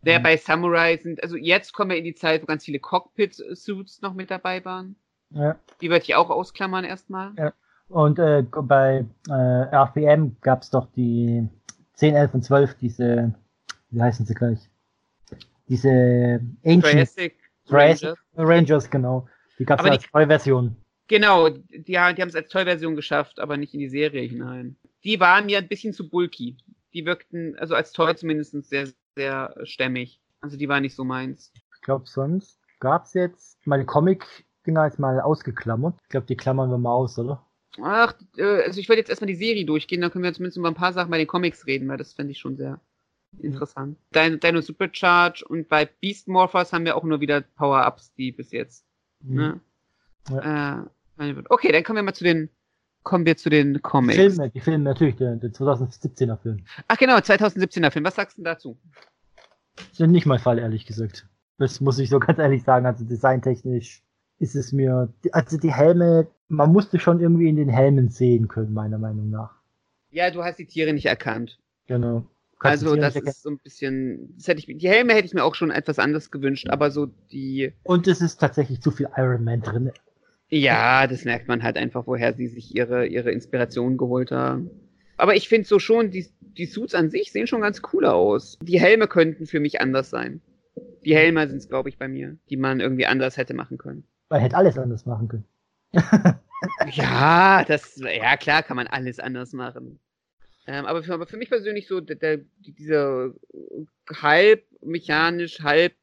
[0.02, 0.22] Der mhm.
[0.22, 4.14] bei Samurai sind, also jetzt kommen wir in die Zeit, wo ganz viele Cockpit-Suits noch
[4.14, 4.96] mit dabei waren.
[5.30, 5.56] Ja.
[5.80, 7.32] Die würde ich auch ausklammern erstmal.
[7.36, 7.52] Ja.
[7.88, 11.48] Und äh, bei äh, RPM gab es doch die
[12.00, 13.34] 10, 11 und 12, diese,
[13.90, 14.70] wie heißen sie gleich?
[15.68, 17.36] Diese Ancient Jurassic
[17.68, 18.18] Rangers.
[18.34, 19.28] Rangers, genau.
[19.58, 20.76] Die gab es als Toy-Version.
[21.08, 24.76] Genau, die, die haben es als Toy-Version geschafft, aber nicht in die Serie hinein.
[25.04, 26.56] Die waren mir ein bisschen zu bulky.
[26.94, 30.22] Die wirkten, also als Toy zumindest sehr, sehr stämmig.
[30.40, 31.52] Also die waren nicht so meins.
[31.76, 35.98] Ich glaube, sonst gab es jetzt mal Comic-Dinger jetzt mal ausgeklammert.
[36.02, 37.46] Ich glaube, die klammern wir mal aus, oder?
[37.82, 40.68] Ach, äh, also ich würde jetzt erstmal die Serie durchgehen, dann können wir zumindest über
[40.68, 42.80] ein paar Sachen bei den Comics reden, weil das fände ich schon sehr
[43.38, 43.96] interessant.
[44.14, 48.50] Dino, Dino Supercharge und bei Beast Morphers haben wir auch nur wieder Power-Ups, die bis
[48.50, 48.84] jetzt.
[49.22, 49.36] Mhm.
[49.36, 49.60] Ne?
[50.30, 50.88] Ja.
[51.18, 52.50] Äh, okay, dann kommen wir mal zu den
[53.02, 54.16] kommen wir zu den Comics.
[54.16, 56.64] Die Filme, die Filme natürlich, der, der 2017er Film.
[56.88, 58.04] Ach genau, 2017er Film.
[58.04, 58.78] Was sagst du dazu?
[59.92, 61.26] Sind nicht mein Fall, ehrlich gesagt.
[61.58, 62.86] Das muss ich so ganz ehrlich sagen.
[62.86, 64.02] Also designtechnisch
[64.38, 68.74] ist es mir, also die Helme, man musste schon irgendwie in den Helmen sehen können,
[68.74, 69.54] meiner Meinung nach.
[70.10, 71.58] Ja, du hast die Tiere nicht erkannt.
[71.86, 72.26] Genau.
[72.58, 75.54] also das ist so ein bisschen, das hätte ich, die Helme hätte ich mir auch
[75.54, 77.72] schon etwas anders gewünscht, aber so die.
[77.84, 79.92] Und es ist tatsächlich zu viel Iron Man drin.
[80.48, 84.70] Ja, das merkt man halt einfach, woher sie sich ihre, ihre Inspiration geholt haben.
[85.16, 88.58] Aber ich finde so schon, die, die Suits an sich sehen schon ganz cool aus.
[88.60, 90.40] Die Helme könnten für mich anders sein.
[91.04, 94.04] Die Helme sind es, glaube ich, bei mir, die man irgendwie anders hätte machen können.
[94.28, 95.44] Man hätte alles anders machen können.
[96.92, 99.98] Ja, das, ja klar kann man alles anders machen.
[100.66, 103.34] Ähm, aber, für, aber für mich persönlich so, der, der, diese
[104.20, 105.94] halb mechanisch, halb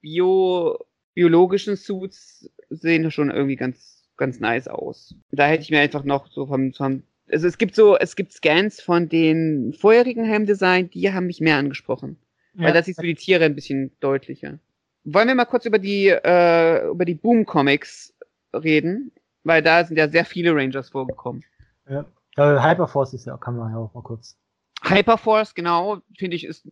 [0.00, 0.78] bio,
[1.14, 5.14] biologischen Suits sehen schon irgendwie ganz, ganz nice aus.
[5.30, 8.32] Da hätte ich mir einfach noch so vom, vom also es gibt so, es gibt
[8.32, 12.16] Scans von den vorherigen Helmdesign, die haben mich mehr angesprochen.
[12.54, 12.64] Ja.
[12.64, 14.58] Weil das ist für die Tiere ein bisschen deutlicher.
[15.04, 18.14] Wollen wir mal kurz über die, äh, über die Boom Comics
[18.52, 19.12] reden?
[19.44, 21.44] Weil da sind ja sehr viele Rangers vorgekommen.
[21.88, 22.04] Ja.
[22.36, 24.36] Äh, Hyperforce ist ja, kann man ja auch mal kurz.
[24.82, 26.68] Hyperforce, genau, finde ich, ist,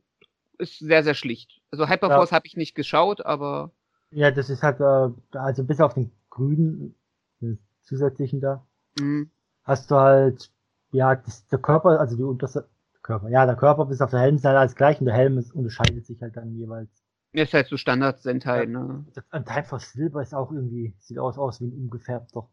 [0.59, 1.61] ist sehr, sehr schlicht.
[1.71, 2.37] Also Hyperforce ja.
[2.37, 3.73] habe ich nicht geschaut, aber.
[4.11, 6.95] Ja, das ist halt, äh, also bis auf den grünen,
[7.41, 8.65] den zusätzlichen da,
[8.99, 9.31] mhm.
[9.65, 10.51] hast du halt,
[10.93, 12.69] ja, das, der Körper, also die unterste,
[13.03, 15.39] Körper, ja, der Körper bis auf der Helm ist halt alles gleich und der Helm
[15.39, 16.91] ist, unterscheidet sich halt dann jeweils.
[17.33, 19.05] Ist halt so Standard Sentai, ja, ne?
[19.33, 22.49] Und Time for Silver ist auch irgendwie, sieht aus, aus wie ein umgefärbter.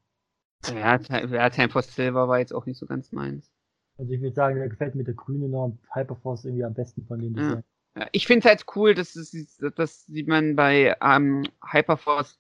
[0.68, 3.52] Ja, ja, Time for Silver war jetzt auch nicht so ganz meins.
[3.98, 7.20] Also ich würde sagen, der gefällt mir der grüne noch Hyperforce irgendwie am besten von
[7.20, 7.66] den Designs.
[7.96, 8.08] Ja.
[8.12, 12.40] Ich finde es halt cool, dass, es, dass sieht man bei ähm, Hyperforce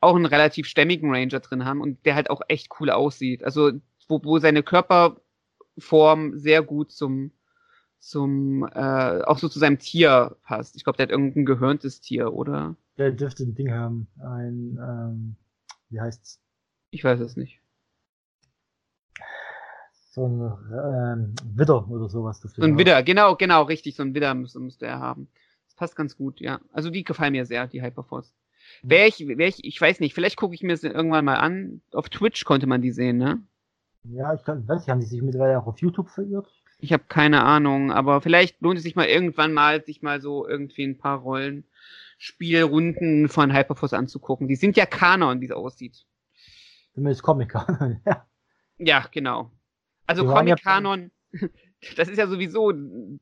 [0.00, 3.44] auch einen relativ stämmigen Ranger drin haben und der halt auch echt cool aussieht.
[3.44, 3.72] Also
[4.08, 7.32] wo, wo seine Körperform sehr gut zum
[7.98, 10.76] zum äh, auch so zu seinem Tier passt.
[10.76, 12.76] Ich glaube, der hat irgendein gehörntes Tier, oder?
[12.98, 14.06] Der dürfte ein Ding haben.
[14.20, 15.36] Ein ähm,
[15.90, 16.40] wie heißt's?
[16.96, 17.60] Ich weiß es nicht
[20.16, 20.40] so ein
[20.72, 22.40] ähm, Widder oder sowas.
[22.40, 25.28] So ein Widder, genau, genau, richtig, so ein Widder müsste, müsste er haben.
[25.66, 26.58] Das passt ganz gut, ja.
[26.72, 28.32] Also die gefallen mir sehr, die Hyperforce.
[28.82, 31.82] Wäre ich, wäre ich, ich weiß nicht, vielleicht gucke ich mir das irgendwann mal an.
[31.92, 33.42] Auf Twitch konnte man die sehen, ne?
[34.04, 36.48] Ja, ich kann, weiß nicht, haben die sich mittlerweile auch auf YouTube verirrt?
[36.78, 40.48] Ich habe keine Ahnung, aber vielleicht lohnt es sich mal irgendwann mal, sich mal so
[40.48, 41.64] irgendwie ein paar Rollen,
[42.16, 44.48] Spielrunden von Hyperforce anzugucken.
[44.48, 46.06] Die sind ja Kanon, wie es aussieht.
[46.96, 48.26] Zumindest Comic-Kanon, ja.
[48.78, 49.52] Ja, genau.
[50.06, 51.10] Also Comic-Kanon,
[51.96, 52.72] das ist ja sowieso,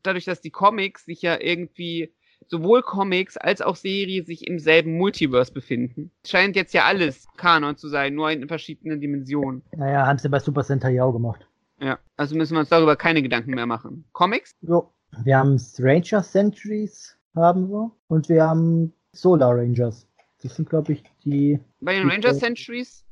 [0.05, 2.15] dadurch, dass die Comics sich ja irgendwie,
[2.47, 6.13] sowohl Comics als auch Serie sich im selben Multiverse befinden.
[6.25, 9.63] Scheint jetzt ja alles Kanon zu sein, nur in verschiedenen Dimensionen.
[9.73, 11.49] Naja, haben sie bei Super Sentai auch gemacht.
[11.81, 14.05] Ja, also müssen wir uns darüber keine Gedanken mehr machen.
[14.13, 14.55] Comics?
[14.61, 14.93] Jo.
[15.25, 17.91] Wir haben Ranger Centuries, haben wir.
[18.07, 20.09] Und wir haben Solar Rangers.
[20.43, 21.59] Das sind, glaube ich, die.
[21.81, 23.05] Bei den Ranger Centuries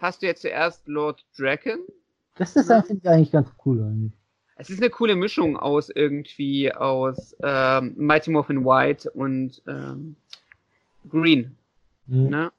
[0.00, 1.80] hast du jetzt zuerst Lord Draken,
[2.36, 4.12] das Design finde ich eigentlich ganz cool eigentlich.
[4.56, 10.16] Es ist eine coole Mischung aus irgendwie aus ähm, Mighty Morphin White und ähm,
[11.08, 11.56] Green.
[12.06, 12.28] Mhm.
[12.28, 12.52] Ne?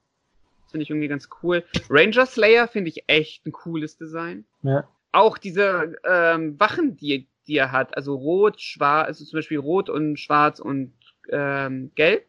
[0.62, 1.64] Das finde ich irgendwie ganz cool.
[1.88, 4.44] Ranger Slayer finde ich echt ein cooles Design.
[4.62, 4.88] Ja.
[5.12, 9.88] Auch diese ähm, Wachen, die, die er hat, also rot, schwarz, also zum Beispiel rot
[9.88, 10.92] und schwarz und
[11.30, 12.26] ähm, gelb,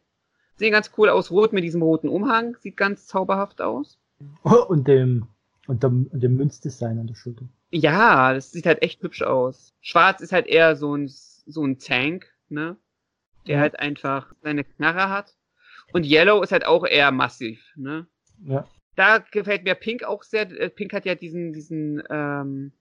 [0.56, 1.30] sehen ganz cool aus.
[1.30, 3.98] Rot mit diesem roten Umhang sieht ganz zauberhaft aus.
[4.68, 5.28] und dem
[5.66, 7.46] und dem, dem Münzdesign an der Schulter.
[7.70, 9.74] Ja, das sieht halt echt hübsch aus.
[9.80, 12.76] Schwarz ist halt eher so ein, so ein Tank, ne?
[13.46, 13.60] Der ja.
[13.62, 15.36] halt einfach seine Knarre hat.
[15.92, 18.06] Und Yellow ist halt auch eher massiv, ne?
[18.44, 18.68] Ja.
[18.96, 20.50] Da gefällt mir Pink auch sehr.
[20.50, 22.72] Äh, Pink hat ja diesen, diesen, ähm,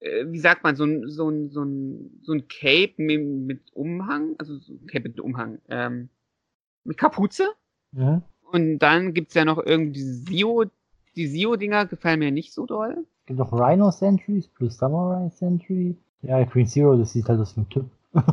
[0.00, 3.72] äh, wie sagt man, so ein, so ein, so ein, so ein Cape mit, mit
[3.72, 6.10] Umhang, also so ein Cape mit Umhang, ähm,
[6.84, 7.48] mit Kapuze.
[7.92, 8.22] Ja.
[8.52, 10.64] Und dann gibt's ja noch irgendwie diese Sio,
[11.16, 13.06] die Zio-Dinger gefallen mir nicht so doll.
[13.20, 15.96] Es gibt noch Rhino Sentries plus Samurai Sentry.
[16.22, 17.90] Ja, Green Zero, das sieht halt aus wie ein Typ.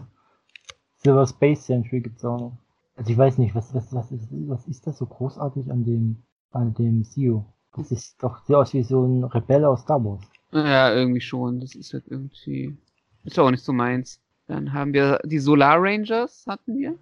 [0.97, 2.57] Silver Space Sentry gibt's auch noch.
[2.95, 6.17] Also ich weiß nicht, was, was, was, ist, was ist das so großartig an dem,
[6.51, 7.45] an dem Zio?
[7.75, 10.21] Das ist doch sehr aus wie so ein Rebell aus Star Wars.
[10.51, 11.61] Ja, irgendwie schon.
[11.61, 12.77] Das ist halt irgendwie,
[13.23, 14.19] ist auch nicht so meins.
[14.47, 16.95] Dann haben wir die Solar Rangers, hatten wir.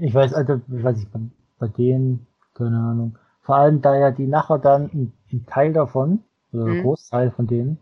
[0.00, 1.20] Ich weiß, also, ich weiß nicht, bei,
[1.58, 3.18] bei denen, keine Ahnung.
[3.40, 6.82] Vor allem, da ja die nachher dann ein, ein Teil davon, oder ein mhm.
[6.82, 7.78] Großteil von denen,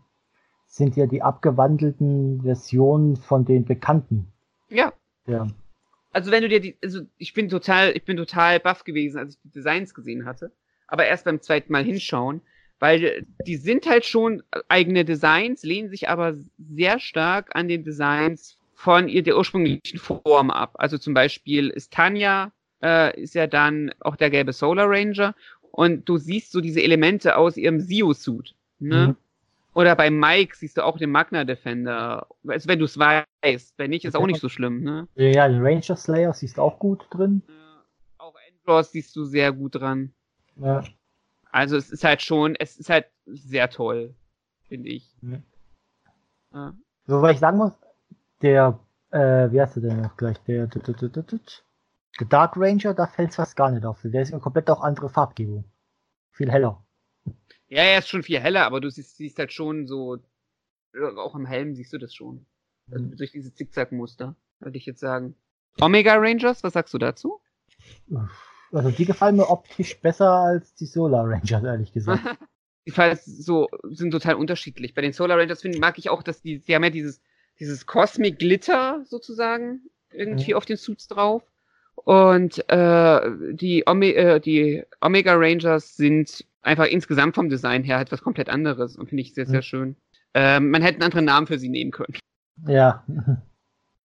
[0.65, 4.27] sind ja die abgewandelten Versionen von den Bekannten.
[4.69, 4.91] Ja.
[5.27, 5.47] Ja.
[6.11, 9.35] Also wenn du dir die, also ich bin total, ich bin total baff gewesen, als
[9.35, 10.51] ich die Designs gesehen hatte.
[10.87, 12.41] Aber erst beim zweiten Mal hinschauen,
[12.79, 18.57] weil die sind halt schon eigene Designs, lehnen sich aber sehr stark an den Designs
[18.73, 20.75] von ihr der ursprünglichen Form ab.
[20.75, 22.51] Also zum Beispiel ist Tanja
[22.83, 25.33] äh, ist ja dann auch der gelbe Solar Ranger
[25.71, 28.53] und du siehst so diese Elemente aus ihrem Zio-Suit.
[28.79, 29.07] Ne?
[29.07, 29.15] Mhm.
[29.73, 32.27] Oder bei Mike siehst du auch den Magna Defender.
[32.47, 33.73] Also wenn du es weißt.
[33.77, 34.83] Wenn nicht, ist auch nicht so schlimm.
[34.83, 35.07] Ne?
[35.15, 37.41] Ja, den Ranger Slayer siehst du auch gut drin.
[37.47, 37.83] Ja,
[38.19, 40.13] auch Endlord siehst du sehr gut dran.
[40.57, 40.83] Ja.
[41.49, 44.13] Also es ist halt schon, es ist halt sehr toll,
[44.67, 45.15] finde ich.
[45.21, 45.39] Ja.
[46.53, 46.73] ja.
[47.07, 47.73] So, weil ich sagen muss,
[48.43, 48.79] der,
[49.11, 50.37] äh, wie heißt du denn noch gleich?
[50.45, 51.39] Der, der, der, der, der der
[52.29, 54.01] Dark Ranger, da fällt fast gar nicht auf.
[54.03, 55.65] Der ist eine komplett auch andere Farbgebung.
[56.31, 56.85] Viel heller.
[57.67, 60.19] Ja, er ist schon viel heller, aber du siehst, siehst halt schon so,
[61.17, 62.45] auch im Helm siehst du das schon.
[62.91, 65.35] Also durch diese Zickzack-Muster, würde ich jetzt sagen.
[65.81, 67.41] Omega Rangers, was sagst du dazu?
[68.71, 72.21] Also die gefallen mir optisch besser als die Solar Rangers, ehrlich gesagt.
[72.85, 72.91] die
[73.25, 74.93] so, sind total unterschiedlich.
[74.93, 77.21] Bei den Solar Rangers finde mag ich auch, dass die, die haben ja dieses,
[77.59, 80.57] dieses Cosmic Glitter sozusagen irgendwie mhm.
[80.57, 81.43] auf den Suits drauf.
[81.95, 83.21] Und äh,
[83.53, 88.97] die, Ome äh, die Omega Rangers sind einfach insgesamt vom Design her etwas komplett anderes
[88.97, 89.63] und finde ich sehr, sehr mhm.
[89.63, 89.95] schön.
[90.33, 92.17] Äh, man hätte einen anderen Namen für sie nehmen können.
[92.67, 93.03] Ja.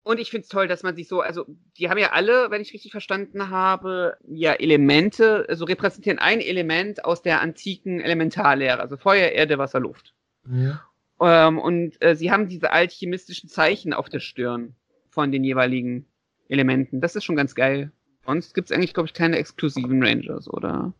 [0.03, 1.45] Und ich finde es toll, dass man sich so, also
[1.77, 7.03] die haben ja alle, wenn ich richtig verstanden habe, ja Elemente, also repräsentieren ein Element
[7.05, 10.13] aus der antiken Elementarlehre, also Feuer, Erde, Wasser, Luft.
[10.47, 10.81] ja.
[11.19, 14.75] Ähm, und äh, sie haben diese alchemistischen Zeichen auf der Stirn
[15.09, 16.05] von den jeweiligen
[16.49, 17.01] Elementen.
[17.01, 17.91] Das ist schon ganz geil.
[18.25, 20.93] Sonst gibt es eigentlich, glaube ich, keine exklusiven Rangers, oder?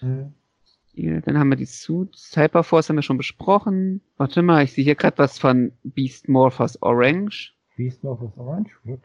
[0.00, 0.30] ja.
[0.96, 2.36] Hier, dann haben wir die Suits.
[2.36, 4.00] Hyperforce haben wir schon besprochen.
[4.16, 7.52] Warte mal, ich sehe hier gerade was von Beast Morphers Orange.
[7.76, 8.70] Beast of Orange?
[8.84, 9.00] What?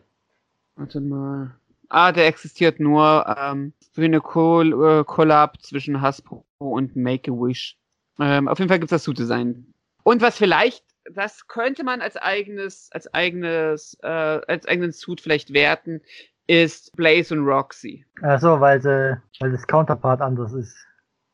[0.75, 1.55] Warte mal.
[1.89, 7.79] Ah, der existiert nur ähm, für eine Col äh, Collab zwischen Hasbro und Make-A-Wish.
[8.19, 9.73] Ähm, auf jeden Fall gibt's das Suit-Design.
[10.03, 10.83] Und was vielleicht,
[11.13, 16.01] das könnte man als eigenes, als eigenes, äh, als eigenen Suit vielleicht werten,
[16.47, 18.05] ist Blaze und Roxy.
[18.21, 20.75] Achso, weil, sie, weil das Counterpart anders ist.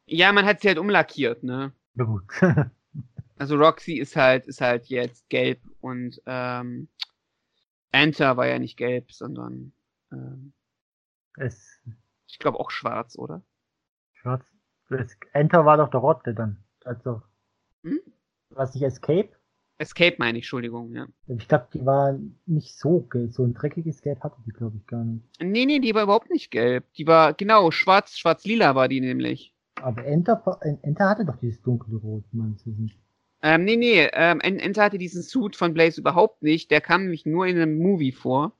[0.07, 1.71] Ja, man hat sie halt umlackiert, ne?
[1.95, 2.23] Na gut.
[3.37, 6.87] Also Roxy ist halt, ist halt jetzt gelb und ähm,
[7.91, 9.73] Enter war ja nicht gelb, sondern
[10.09, 10.53] ähm,
[11.35, 11.81] es,
[12.27, 13.41] ich glaube auch schwarz, oder?
[14.13, 14.45] schwarz.
[15.33, 16.63] Enter war doch der Rotte dann.
[16.85, 17.21] Also,
[17.83, 17.99] Hm?
[18.51, 19.34] was nicht Escape?
[19.77, 21.07] Escape meine ich, Entschuldigung, ja.
[21.27, 23.33] Ich glaube, die war nicht so gelb.
[23.33, 25.25] So ein dreckiges Gelb hatte die, glaube ich, gar nicht.
[25.41, 26.85] Nee, nee, die war überhaupt nicht gelb.
[26.93, 29.53] Die war, genau, schwarz, schwarz-lila war die nämlich.
[29.81, 30.41] Aber Enter,
[30.81, 32.93] Enter hatte doch dieses dunkle Rot, meines Wissens.
[33.41, 36.71] Ähm, nee, nee, ähm, En- Enter hatte diesen Suit von Blaze überhaupt nicht.
[36.71, 38.53] Der kam nämlich nur in einem Movie vor.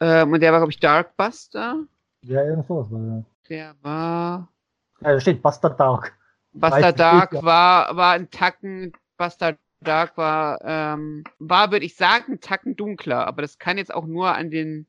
[0.00, 1.84] Ähm, und der war, glaube ich, Darkbuster.
[2.22, 3.48] Ja, irgend sowas war das.
[3.48, 4.52] Der war.
[5.00, 6.18] Ja, da steht Bastard Dark.
[6.52, 12.32] Buster Dark nicht, war, war ein Tacken, Buster Dark war, ähm, war, würde ich sagen,
[12.34, 14.86] ein Tacken dunkler, aber das kann jetzt auch nur an den,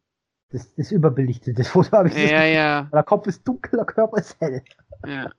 [0.50, 1.58] Das ist überbelichtet.
[1.60, 4.62] Das Foto habe ich ja, ja, Der Kopf ist dunkel, der Körper ist hell.
[5.06, 5.32] ja,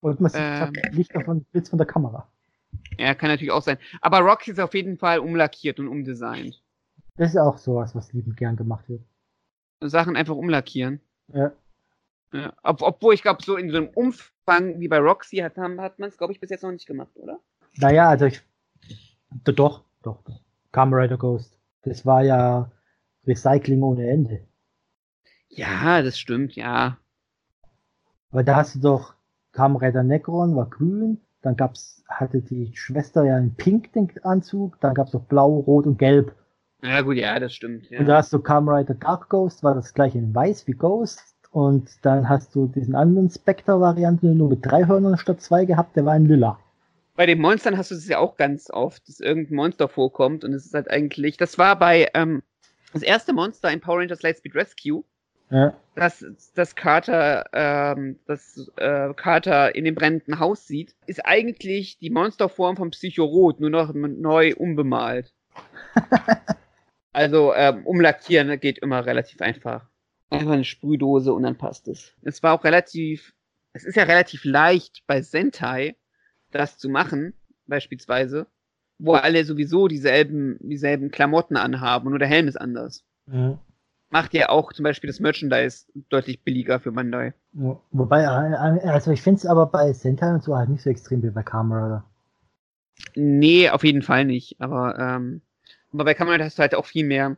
[0.00, 0.72] Und man sieht Ähm.
[0.92, 2.28] Licht davon, Blitz von der Kamera.
[2.98, 3.78] ja, kann natürlich auch sein.
[4.00, 6.62] Aber Rocky ist auf jeden Fall umlackiert und umdesignt.
[7.16, 9.02] Das ist auch sowas, was liebend gern gemacht wird.
[9.80, 11.00] Sachen einfach umlackieren.
[11.28, 11.50] Ja.
[12.32, 12.52] Ja.
[12.62, 16.08] Ob, obwohl ich glaube, so in so einem Umfang wie bei Roxy hat, hat man
[16.08, 17.40] es, glaube ich, bis jetzt noch nicht gemacht, oder?
[17.78, 18.42] Naja, also ich.
[19.44, 20.40] Doch, doch, doch.
[20.72, 21.58] Kamen Rider Ghost.
[21.82, 22.70] Das war ja
[23.26, 24.40] Recycling ohne Ende.
[25.48, 26.98] Ja, das stimmt, ja.
[28.30, 29.14] Weil da hast du doch
[29.52, 31.20] Kamen Rider Necron, war grün.
[31.42, 34.80] Dann gab's, hatte die Schwester ja einen pink den Anzug.
[34.80, 36.34] Dann gab's noch blau, rot und gelb.
[36.82, 37.88] Ja, gut, ja, das stimmt.
[37.90, 38.00] Ja.
[38.00, 41.22] Und da hast du Kamen Rider Dark Ghost, war das gleiche in weiß wie Ghost.
[41.50, 46.04] Und dann hast du diesen anderen Spectre-Varianten nur mit drei Hörnern statt zwei gehabt, der
[46.04, 46.58] war in Lila.
[47.16, 50.52] Bei den Monstern hast du es ja auch ganz oft, dass irgendein Monster vorkommt und
[50.52, 52.42] es ist halt eigentlich, das war bei, ähm,
[52.92, 55.02] das erste Monster in Power Rangers Lightspeed Rescue,
[55.50, 55.74] Ja.
[55.94, 62.10] das, das Carter, ähm, das äh, Carter in dem brennenden Haus sieht, ist eigentlich die
[62.10, 65.32] Monsterform von Psychorot, nur noch neu umbemalt.
[67.12, 69.88] also ähm, umlackieren geht immer relativ einfach.
[70.28, 72.12] Einfach eine Sprühdose und dann passt es.
[72.22, 73.32] Es war auch relativ,
[73.72, 75.96] es ist ja relativ leicht bei Sentai,
[76.56, 77.34] das zu machen,
[77.66, 78.46] beispielsweise,
[78.98, 83.04] wo alle sowieso dieselben, dieselben Klamotten anhaben und nur der Helm ist anders.
[83.30, 83.58] ja.
[84.08, 87.34] Macht ja auch zum Beispiel das Merchandise deutlich billiger für Bandai.
[87.54, 90.90] Ja, Wobei, äh, also ich finde es aber bei Sentai und so halt nicht so
[90.90, 92.04] extrem wie bei Kamen Rider.
[93.16, 94.60] Nee, auf jeden Fall nicht.
[94.60, 95.40] Aber, ähm,
[95.92, 97.36] aber bei Kamen Rider hast du halt auch viel mehr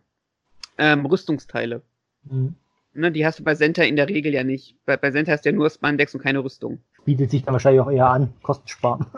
[0.76, 1.80] ähm, Rüstungsteile.
[2.24, 2.54] Mhm.
[2.92, 4.76] Ne, die hast du bei Sentai in der Regel ja nicht.
[4.84, 6.80] Bei, bei Sentai hast du ja nur Spandex und keine Rüstung.
[7.08, 9.06] Bietet sich dann wahrscheinlich auch eher an, Kosten sparen.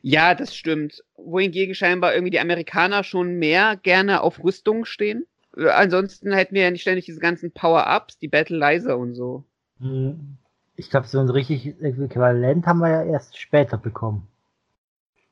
[0.00, 1.04] Ja, das stimmt.
[1.16, 5.26] Wohingegen scheinbar irgendwie die Amerikaner schon mehr gerne auf Rüstung stehen.
[5.54, 9.44] Äh, Ansonsten hätten wir ja nicht ständig diese ganzen Power-Ups, die Battleizer und so.
[9.78, 10.38] Mhm.
[10.76, 14.26] Ich glaube, so ein richtig Äquivalent haben wir ja erst später bekommen.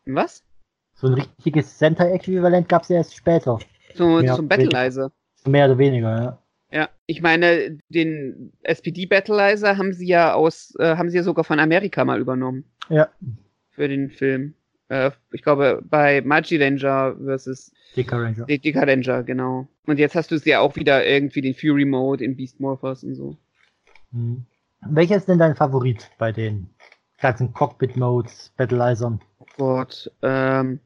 [0.05, 0.45] Was?
[0.95, 3.59] So ein richtiges Sentai-Äquivalent gab es ja erst später.
[3.95, 5.11] So, zum Battleizer.
[5.47, 6.39] Mehr oder weniger, ja.
[6.75, 11.45] Ja, ich meine, den SPD Battleizer haben sie ja aus, äh, haben sie ja sogar
[11.45, 13.09] von Amerika mal übernommen Ja,
[13.71, 14.55] für den Film.
[14.89, 18.47] Äh, ich glaube, bei Magi Ranger versus Dicker Ranger.
[18.47, 19.69] Dicker Ranger, genau.
[19.87, 23.05] Und jetzt hast du es ja auch wieder irgendwie den Fury Mode in Beast Morphers
[23.05, 23.37] und so.
[24.11, 24.45] Mhm.
[24.81, 26.71] Welcher ist denn dein Favorit bei den
[27.21, 29.21] ganzen Cockpit-Modes, Battleizern?
[29.39, 30.81] Oh Gott, ähm,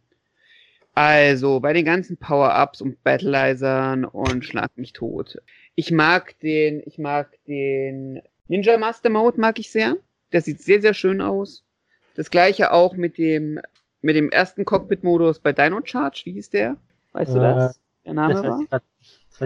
[0.95, 5.39] also bei den ganzen Power-Ups und Battleizern und Schlag mich tot.
[5.79, 9.97] Ich mag den, ich mag den Ninja Master Mode mag ich sehr.
[10.33, 11.65] Der sieht sehr, sehr schön aus.
[12.17, 13.61] Das gleiche auch mit dem,
[14.01, 16.23] mit dem ersten Cockpit-Modus bei Dino Charge.
[16.25, 16.79] Wie hieß der?
[17.13, 17.81] Weißt du Äh, das?
[18.05, 18.67] Der Name Das war?
[18.67, 18.83] grad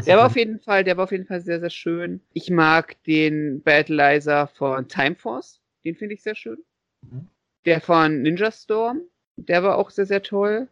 [0.07, 2.23] Der war auf jeden Fall, der war auf jeden Fall sehr, sehr schön.
[2.33, 5.61] Ich mag den Battleizer von Time Force.
[5.85, 6.65] Den finde ich sehr schön.
[7.03, 7.29] Mhm.
[7.67, 9.03] Der von Ninja Storm.
[9.37, 10.69] Der war auch sehr, sehr toll.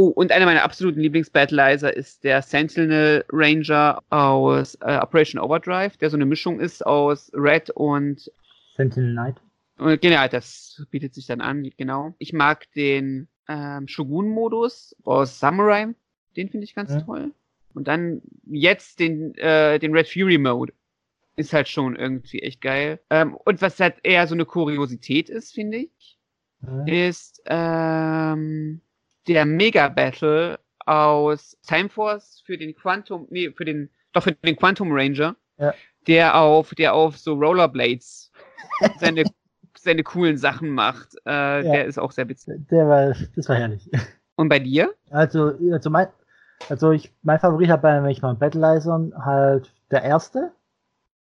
[0.00, 6.08] Oh, und einer meiner absoluten Lieblings-Battleizer ist der Sentinel Ranger aus äh, Operation Overdrive, der
[6.08, 8.30] so eine Mischung ist aus Red und
[8.76, 9.40] Sentinel Knight.
[9.76, 12.14] Und genau, das bietet sich dann an, genau.
[12.18, 15.88] Ich mag den ähm, Shogun-Modus aus Samurai,
[16.36, 17.00] den finde ich ganz Ja.
[17.00, 17.32] toll.
[17.74, 20.74] Und dann jetzt den, äh, den Red Fury Mode.
[21.34, 23.00] Ist halt schon irgendwie echt geil.
[23.10, 26.18] Ähm, und was halt eher so eine Kuriosität ist, finde ich,
[26.62, 26.84] Ja.
[26.86, 28.80] ist ähm,
[29.28, 34.56] der Mega Battle aus Time Force für den Quantum, nee, für den, doch für den
[34.56, 35.74] Quantum Ranger, Ja.
[36.06, 38.32] der auf, der auf so Rollerblades
[38.98, 39.24] seine,
[39.76, 41.14] seine coolen Sachen macht.
[41.24, 42.66] Äh, Der ist auch sehr witzig.
[42.70, 43.88] Der war, das war herrlich.
[44.36, 44.94] Und bei dir?
[45.10, 46.06] Also, also mein,
[46.68, 50.52] also ich, mein Favorit hat bei, wenn ich mal Battleizern halt der erste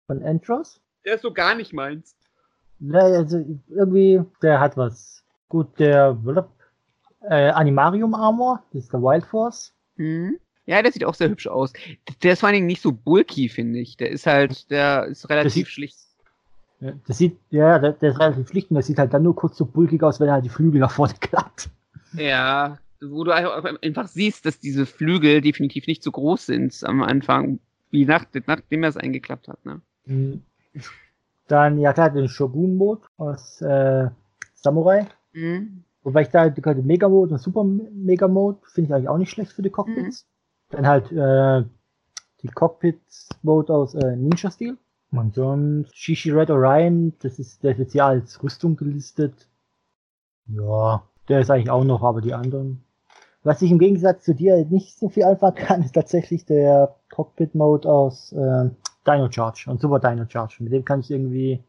[0.06, 0.80] von Entros.
[1.06, 2.16] Der ist so gar nicht meins.
[2.80, 5.24] Ne, also irgendwie, der hat was.
[5.50, 6.18] Gut, der
[7.22, 9.74] äh, Animarium Armor, das ist der Wild Force.
[9.96, 10.38] Mhm.
[10.66, 11.72] Ja, der sieht auch sehr hübsch aus.
[12.24, 13.96] Der ist vor allen Dingen nicht so bulky, finde ich.
[13.98, 15.98] Der ist halt, der ist relativ sieht- schlicht.
[17.08, 19.58] Das sieht, ja, der, der ist relativ schlicht und der sieht halt dann nur kurz
[19.58, 21.70] so bulkig aus, wenn er halt die Flügel nach vorne klappt.
[22.14, 27.02] Ja, wo du einfach einfach siehst, dass diese Flügel definitiv nicht so groß sind am
[27.02, 27.60] Anfang,
[27.90, 29.66] wie nach, nachdem er es eingeklappt hat.
[29.66, 29.82] Ne?
[30.06, 30.44] Mhm.
[31.48, 34.10] Dann, ja klar, den Shogun-Mode aus äh,
[34.54, 35.08] Samurai.
[35.34, 35.84] Mhm.
[36.08, 39.70] Wobei ich da den Mega-Mode und Super-Mega-Mode finde ich eigentlich auch nicht schlecht für die
[39.70, 40.26] Cockpits.
[40.70, 41.66] Dann halt äh,
[42.42, 44.78] die Cockpits-Mode aus äh, Ninja-Stil.
[45.12, 49.50] Und sonst Shishi Red Orion, das ist, der ist jetzt hier als Rüstung gelistet.
[50.46, 52.86] Ja, der ist eigentlich auch noch, aber die anderen.
[53.44, 57.90] Was ich im Gegensatz zu dir nicht so viel anfangen kann, ist tatsächlich der Cockpit-Mode
[57.90, 58.70] aus äh,
[59.06, 60.64] Dino Charge und Super Dino Charge.
[60.64, 61.62] Mit dem kann ich irgendwie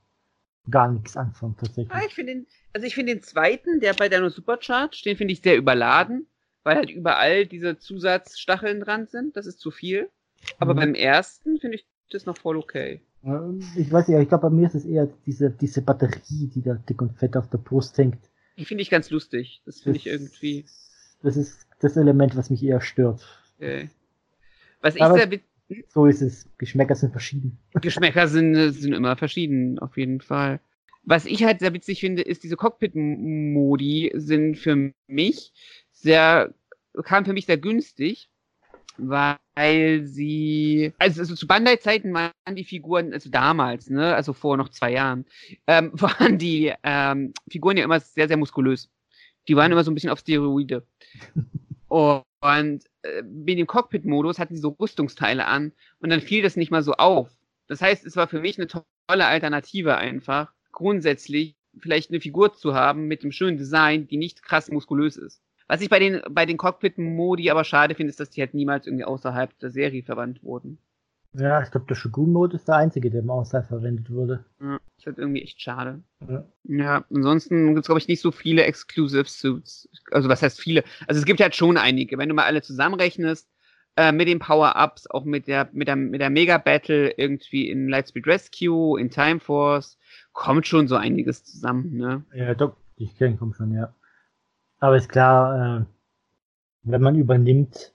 [0.71, 1.91] gar nichts anfangen, tatsächlich.
[1.93, 5.33] Ah, ich finde den, also ich finde den zweiten, der bei Dino Supercharge, den finde
[5.33, 6.27] ich sehr überladen,
[6.65, 9.37] weil halt überall diese Zusatzstacheln dran sind.
[9.37, 10.11] Das ist zu viel.
[10.59, 10.79] Aber Mhm.
[10.79, 13.01] beim ersten finde ich das noch voll okay.
[13.25, 16.63] Ähm, Ich weiß nicht, ich glaube, bei mir ist es eher diese, diese Batterie, die
[16.63, 18.19] da dick und fett auf der Brust hängt.
[18.57, 19.63] Die finde ich ganz lustig.
[19.65, 20.65] Das finde ich irgendwie.
[21.23, 23.27] Das ist das Element, was mich eher stört.
[23.59, 23.89] Äh.
[24.81, 25.27] Was ich Aber- sehr
[25.89, 26.49] So ist es.
[26.59, 27.59] Geschmäcker sind verschieden.
[27.81, 30.61] Geschmäcker sind, äh, sind immer verschieden, auf jeden Fall.
[31.03, 35.53] Was ich halt sehr witzig finde, ist, diese Cockpit-Modi sind für mich
[35.93, 36.55] sehr,
[37.05, 38.29] kamen für mich sehr günstig,
[38.99, 44.69] weil sie, also, also zu Bandai-Zeiten waren die Figuren, also damals, ne, also vor noch
[44.69, 45.25] zwei Jahren,
[45.67, 48.91] ähm, waren die ähm, Figuren ja immer sehr, sehr muskulös.
[49.47, 50.87] Die waren immer so ein bisschen auf Steroide.
[51.89, 56.71] Und äh, mit dem Cockpit-Modus hatten sie so Rüstungsteile an und dann fiel das nicht
[56.71, 57.31] mal so auf.
[57.67, 62.75] Das heißt, es war für mich eine tolle Alternative einfach, grundsätzlich vielleicht eine Figur zu
[62.75, 65.43] haben mit einem schönen Design, die nicht krass muskulös ist.
[65.67, 68.87] Was ich bei den, bei den Cockpit-Modi aber schade finde, ist, dass die halt niemals
[68.87, 70.79] irgendwie außerhalb der Serie verwandt wurden.
[71.35, 74.45] Ja, ich glaube, der Shogun-Mode ist der einzige, der im Außerhalb verwendet wurde.
[74.61, 76.03] Ja, ist halt irgendwie echt schade.
[76.27, 76.45] Ja.
[76.65, 79.89] Ja, ansonsten gibt es, glaube ich, nicht so viele Exclusive Suits.
[80.11, 80.85] Also was heißt viele?
[81.07, 82.19] Also es gibt halt schon einige.
[82.19, 83.49] Wenn du mal alle zusammenrechnest,
[83.97, 88.27] äh, mit den Power-Ups, auch mit der, mit der, mit der Mega-Battle irgendwie in Lightspeed
[88.27, 89.99] Rescue, in Time Force,
[90.33, 92.25] kommt schon so einiges zusammen, ne?
[92.33, 93.95] Ja, doch, ich kenne komm schon, ja.
[94.79, 95.85] Aber ist klar, äh,
[96.85, 97.93] wenn man übernimmt,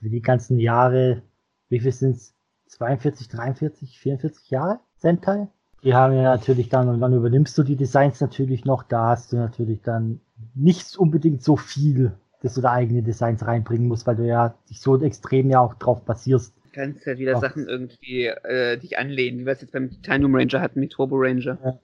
[0.00, 1.22] für die ganzen Jahre,
[1.68, 2.34] wie viel sind's?
[2.68, 5.48] 42, 43, 44 Jahre Sentai?
[5.82, 9.32] Die haben ja natürlich dann, und dann übernimmst du die Designs natürlich noch, da hast
[9.32, 10.20] du natürlich dann
[10.54, 14.80] nicht unbedingt so viel, dass du da eigene Designs reinbringen musst, weil du ja dich
[14.80, 16.54] so extrem ja auch drauf basierst.
[16.64, 17.40] Du kannst halt wieder Ach.
[17.40, 21.16] Sachen irgendwie äh, dich anlehnen, wie wir es jetzt beim Titanium Ranger hatten mit Turbo
[21.16, 21.58] Ranger.
[21.62, 21.78] Ja.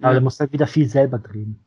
[0.00, 1.60] Aber du musst halt wieder viel selber drehen.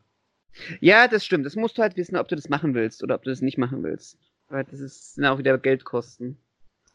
[0.80, 1.46] Ja, das stimmt.
[1.46, 3.58] Das musst du halt wissen, ob du das machen willst oder ob du das nicht
[3.58, 4.18] machen willst.
[4.48, 6.36] Weil das ist, sind auch wieder Geldkosten.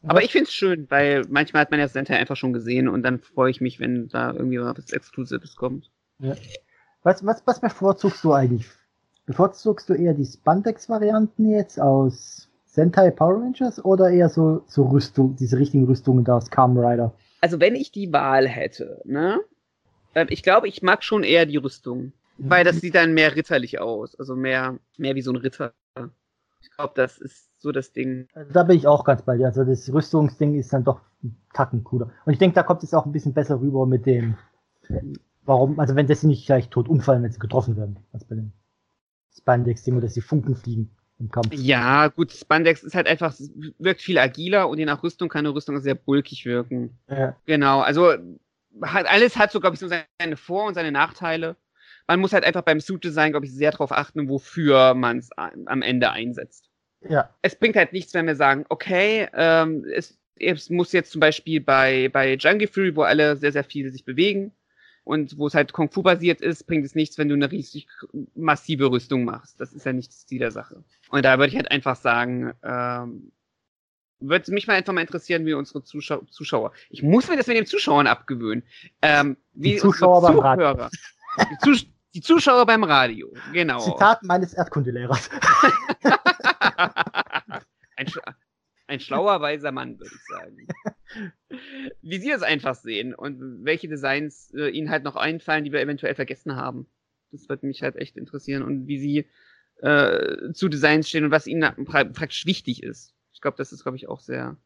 [0.06, 3.18] Aber ich find's schön, weil manchmal hat man ja Sentai einfach schon gesehen und dann
[3.18, 5.90] freue ich mich, wenn da irgendwie mal was Exklusives kommt.
[7.02, 8.66] Was, was, was bevorzugst du eigentlich?
[9.26, 15.36] Bevorzugst du eher die Spandex-Varianten jetzt aus Sentai Power Rangers oder eher so, so Rüstung,
[15.36, 17.14] diese richtigen Rüstungen da aus Kamen Rider?
[17.40, 19.40] Also wenn ich die Wahl hätte, ne?
[20.14, 22.12] äh, Ich glaube, ich mag schon eher die Rüstung.
[22.40, 24.14] Weil das sieht dann mehr ritterlich aus.
[24.14, 25.74] Also mehr, mehr wie so ein Ritter.
[26.60, 28.28] Ich glaube, das ist so das Ding.
[28.34, 29.46] Also da bin ich auch ganz bei dir.
[29.46, 32.10] Also das Rüstungsding ist dann doch ein Tacken cooler.
[32.24, 34.36] Und ich denke, da kommt es auch ein bisschen besser rüber mit dem,
[35.44, 38.52] warum, also wenn das nicht gleich tot umfallen, wenn sie getroffen werden, als bei dem
[39.36, 41.48] Spandex-Ding oder dass die Funken fliegen im Kampf.
[41.52, 43.34] Ja, gut, Spandex ist halt einfach,
[43.78, 46.98] wirkt viel agiler und je nach Rüstung kann eine Rüstung sehr bulkig wirken.
[47.08, 47.36] Ja.
[47.44, 48.14] Genau, also
[48.82, 51.56] hat, alles hat so, glaube ich, so seine Vor- und seine Nachteile.
[52.06, 55.82] Man muss halt einfach beim Suit-Design, glaube ich, sehr darauf achten, wofür man es am
[55.82, 56.67] Ende einsetzt.
[57.08, 57.30] Ja.
[57.42, 61.60] es bringt halt nichts, wenn wir sagen, okay, ähm, es, es muss jetzt zum Beispiel
[61.60, 64.52] bei, bei Jungle Fury, wo alle sehr, sehr viel sich bewegen,
[65.08, 67.88] und wo es halt Kung Fu basiert ist, bringt es nichts, wenn du eine riesig
[68.34, 69.58] massive Rüstung machst.
[69.58, 70.84] Das ist ja nicht das Ziel der Sache.
[71.08, 73.32] Und da würde ich halt einfach sagen, ähm,
[74.20, 76.72] würde mich mal einfach mal interessieren, wie unsere Zuschau Zuschauer.
[76.90, 78.64] Ich muss mir das mit den Zuschauern abgewöhnen.
[79.00, 80.88] Ähm, wie die Zuschauer beim Radio.
[81.38, 83.80] Die, Zus die, Zuschauer beim Radio, genau.
[83.80, 85.30] Zitat meines Erdkundelehrers.
[87.96, 88.06] ein,
[88.86, 90.66] ein schlauer, weiser Mann, würde ich sagen.
[92.02, 95.80] Wie Sie es einfach sehen und welche Designs äh, Ihnen halt noch einfallen, die wir
[95.80, 96.86] eventuell vergessen haben.
[97.30, 99.26] Das würde mich halt echt interessieren und wie Sie
[99.82, 103.14] äh, zu Designs stehen und was Ihnen pra praktisch wichtig ist.
[103.32, 104.56] Ich glaube, das ist, glaube ich, auch sehr,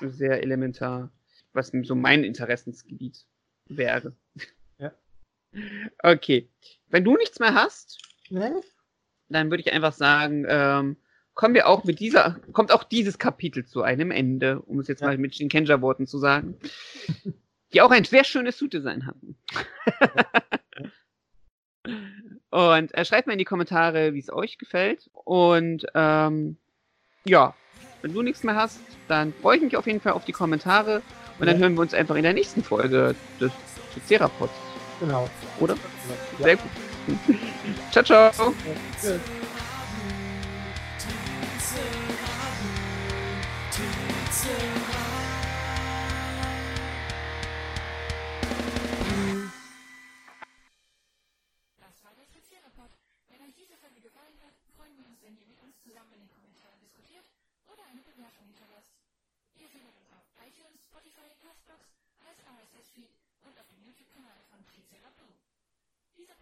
[0.00, 1.12] sehr elementar,
[1.52, 3.26] was so mein Interessensgebiet
[3.66, 4.14] wäre.
[4.78, 4.92] Ja.
[6.02, 6.48] Okay.
[6.88, 7.98] Wenn du nichts mehr hast,
[8.30, 8.50] nee.
[9.28, 10.96] dann würde ich einfach sagen, ähm,
[11.40, 15.00] kommen wir auch mit dieser, kommt auch dieses Kapitel zu einem Ende, um es jetzt
[15.00, 15.06] ja.
[15.06, 16.54] mal mit Shinkenja-Worten zu sagen,
[17.72, 19.36] die auch ein sehr schönes Suit-Design hatten.
[22.50, 25.08] Und äh, schreibt mal in die Kommentare, wie es euch gefällt.
[25.14, 26.58] Und ähm,
[27.24, 27.54] ja,
[28.02, 28.78] wenn du nichts mehr hast,
[29.08, 30.96] dann freue ich mich auf jeden Fall auf die Kommentare.
[31.38, 31.52] Und ja.
[31.54, 33.50] dann hören wir uns einfach in der nächsten Folge des
[33.94, 34.52] Triceratops.
[35.00, 35.26] Genau.
[35.58, 35.74] Oder?
[36.38, 36.44] Ja.
[36.44, 36.70] Sehr gut.
[37.92, 38.54] ciao, ciao.
[39.02, 39.12] Ja.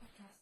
[0.01, 0.38] podcast.